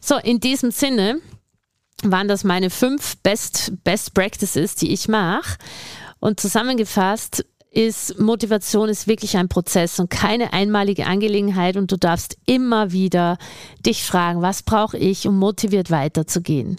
So, 0.00 0.16
in 0.16 0.38
diesem 0.38 0.70
Sinne 0.70 1.20
waren 2.02 2.28
das 2.28 2.44
meine 2.44 2.68
fünf 2.68 3.16
Best, 3.22 3.72
Best 3.84 4.12
Practices, 4.12 4.74
die 4.74 4.92
ich 4.92 5.08
mache. 5.08 5.56
Und 6.20 6.40
zusammengefasst 6.40 7.46
ist, 7.76 8.18
Motivation 8.18 8.88
ist 8.88 9.06
wirklich 9.06 9.36
ein 9.36 9.48
Prozess 9.48 10.00
und 10.00 10.08
keine 10.08 10.54
einmalige 10.54 11.06
Angelegenheit 11.06 11.76
und 11.76 11.92
du 11.92 11.96
darfst 11.96 12.38
immer 12.46 12.90
wieder 12.90 13.36
dich 13.84 14.02
fragen, 14.02 14.40
was 14.40 14.62
brauche 14.62 14.96
ich, 14.96 15.28
um 15.28 15.38
motiviert 15.38 15.90
weiterzugehen. 15.90 16.78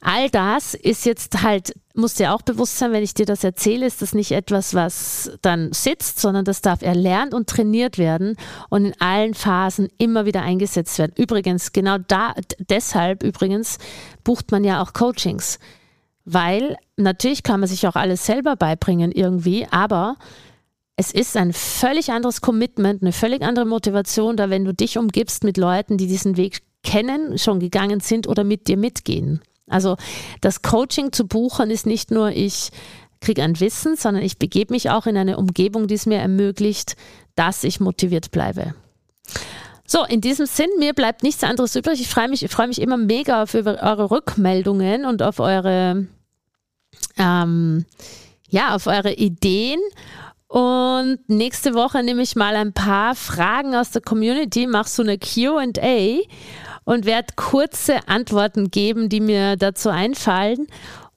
All 0.00 0.30
das 0.30 0.74
ist 0.74 1.06
jetzt 1.06 1.42
halt, 1.42 1.74
muss 1.94 2.14
dir 2.14 2.32
auch 2.32 2.42
bewusst 2.42 2.78
sein, 2.78 2.92
wenn 2.92 3.02
ich 3.02 3.14
dir 3.14 3.26
das 3.26 3.42
erzähle, 3.42 3.86
ist 3.86 4.02
das 4.02 4.14
nicht 4.14 4.32
etwas, 4.32 4.74
was 4.74 5.32
dann 5.42 5.72
sitzt, 5.72 6.20
sondern 6.20 6.44
das 6.44 6.60
darf 6.60 6.82
erlernt 6.82 7.34
und 7.34 7.48
trainiert 7.48 7.98
werden 7.98 8.36
und 8.68 8.84
in 8.84 9.00
allen 9.00 9.34
Phasen 9.34 9.88
immer 9.98 10.26
wieder 10.26 10.42
eingesetzt 10.42 10.98
werden. 10.98 11.14
Übrigens, 11.16 11.72
genau 11.72 11.96
da, 11.98 12.34
deshalb 12.58 13.22
übrigens 13.22 13.78
bucht 14.22 14.52
man 14.52 14.62
ja 14.62 14.82
auch 14.82 14.92
Coachings 14.92 15.58
weil 16.24 16.76
natürlich 16.96 17.42
kann 17.42 17.60
man 17.60 17.68
sich 17.68 17.86
auch 17.86 17.96
alles 17.96 18.26
selber 18.26 18.56
beibringen 18.56 19.12
irgendwie, 19.12 19.66
aber 19.70 20.16
es 20.96 21.12
ist 21.12 21.36
ein 21.36 21.52
völlig 21.52 22.10
anderes 22.10 22.40
Commitment, 22.40 23.02
eine 23.02 23.12
völlig 23.12 23.42
andere 23.42 23.64
Motivation, 23.64 24.36
da 24.36 24.48
wenn 24.50 24.64
du 24.64 24.72
dich 24.72 24.96
umgibst 24.96 25.44
mit 25.44 25.56
Leuten, 25.56 25.98
die 25.98 26.06
diesen 26.06 26.36
Weg 26.36 26.62
kennen, 26.82 27.38
schon 27.38 27.60
gegangen 27.60 28.00
sind 28.00 28.28
oder 28.28 28.44
mit 28.44 28.68
dir 28.68 28.76
mitgehen. 28.76 29.40
Also 29.68 29.96
das 30.40 30.62
Coaching 30.62 31.12
zu 31.12 31.26
buchen 31.26 31.70
ist 31.70 31.86
nicht 31.86 32.10
nur, 32.10 32.30
ich 32.30 32.70
kriege 33.20 33.42
ein 33.42 33.58
Wissen, 33.58 33.96
sondern 33.96 34.22
ich 34.22 34.38
begebe 34.38 34.72
mich 34.72 34.90
auch 34.90 35.06
in 35.06 35.16
eine 35.16 35.38
Umgebung, 35.38 35.88
die 35.88 35.94
es 35.94 36.06
mir 36.06 36.18
ermöglicht, 36.18 36.96
dass 37.34 37.64
ich 37.64 37.80
motiviert 37.80 38.30
bleibe. 38.30 38.74
So, 39.86 40.04
in 40.04 40.20
diesem 40.20 40.46
Sinn, 40.46 40.70
mir 40.78 40.94
bleibt 40.94 41.22
nichts 41.22 41.44
anderes 41.44 41.76
übrig. 41.76 42.00
Ich 42.00 42.08
freue 42.08 42.28
mich, 42.28 42.42
ich 42.42 42.50
freue 42.50 42.68
mich 42.68 42.80
immer 42.80 42.96
mega 42.96 43.42
auf 43.42 43.54
eure 43.54 44.10
Rückmeldungen 44.10 45.04
und 45.04 45.22
auf 45.22 45.40
eure 45.40 46.06
ähm, 47.16 47.84
ja, 48.48 48.74
auf 48.74 48.86
eure 48.86 49.12
Ideen. 49.12 49.80
Und 50.46 51.18
nächste 51.26 51.74
Woche 51.74 52.02
nehme 52.02 52.22
ich 52.22 52.36
mal 52.36 52.54
ein 52.54 52.72
paar 52.72 53.14
Fragen 53.14 53.74
aus 53.74 53.90
der 53.90 54.02
Community, 54.02 54.66
mache 54.66 54.88
so 54.88 55.02
eine 55.02 55.18
QA 55.18 56.20
und 56.84 57.06
werde 57.06 57.34
kurze 57.34 58.06
Antworten 58.06 58.70
geben, 58.70 59.08
die 59.08 59.20
mir 59.20 59.56
dazu 59.56 59.88
einfallen 59.88 60.68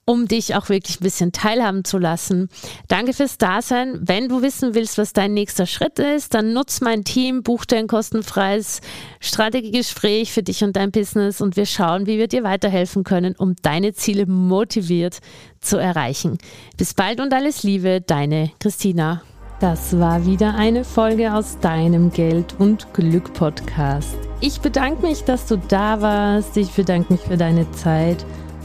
um 0.08 0.26
dich 0.26 0.54
auch 0.54 0.70
wirklich 0.70 1.00
ein 1.00 1.04
bisschen 1.04 1.32
teilhaben 1.32 1.84
zu 1.84 1.98
lassen. 1.98 2.48
Danke 2.88 3.12
fürs 3.12 3.36
Dasein. 3.36 3.98
Wenn 4.00 4.30
du 4.30 4.40
wissen 4.40 4.74
willst, 4.74 4.96
was 4.96 5.12
dein 5.12 5.34
nächster 5.34 5.66
Schritt 5.66 5.98
ist, 5.98 6.32
dann 6.32 6.54
nutz 6.54 6.80
mein 6.80 7.04
Team, 7.04 7.42
buch 7.42 7.66
ein 7.74 7.88
kostenfreies 7.88 8.80
Strategiegespräch 9.20 10.32
für 10.32 10.42
dich 10.42 10.64
und 10.64 10.76
dein 10.76 10.92
Business 10.92 11.42
und 11.42 11.56
wir 11.56 11.66
schauen, 11.66 12.06
wie 12.06 12.16
wir 12.16 12.26
dir 12.26 12.42
weiterhelfen 12.42 13.04
können, 13.04 13.34
um 13.36 13.54
deine 13.60 13.92
Ziele 13.92 14.24
motiviert 14.24 15.18
zu 15.60 15.76
erreichen. 15.76 16.38
Bis 16.78 16.94
bald 16.94 17.20
und 17.20 17.34
alles 17.34 17.62
Liebe, 17.62 18.00
deine 18.00 18.50
Christina. 18.60 19.20
Das 19.60 19.98
war 19.98 20.24
wieder 20.24 20.54
eine 20.54 20.84
Folge 20.84 21.34
aus 21.34 21.58
deinem 21.60 22.10
Geld 22.10 22.54
und 22.58 22.94
Glück 22.94 23.34
Podcast. 23.34 24.16
Ich 24.40 24.60
bedanke 24.60 25.06
mich, 25.06 25.24
dass 25.24 25.44
du 25.44 25.58
da 25.58 26.00
warst. 26.00 26.56
Ich 26.56 26.70
bedanke 26.70 27.12
mich 27.12 27.22
für 27.22 27.36
deine 27.36 27.70
Zeit 27.72 28.24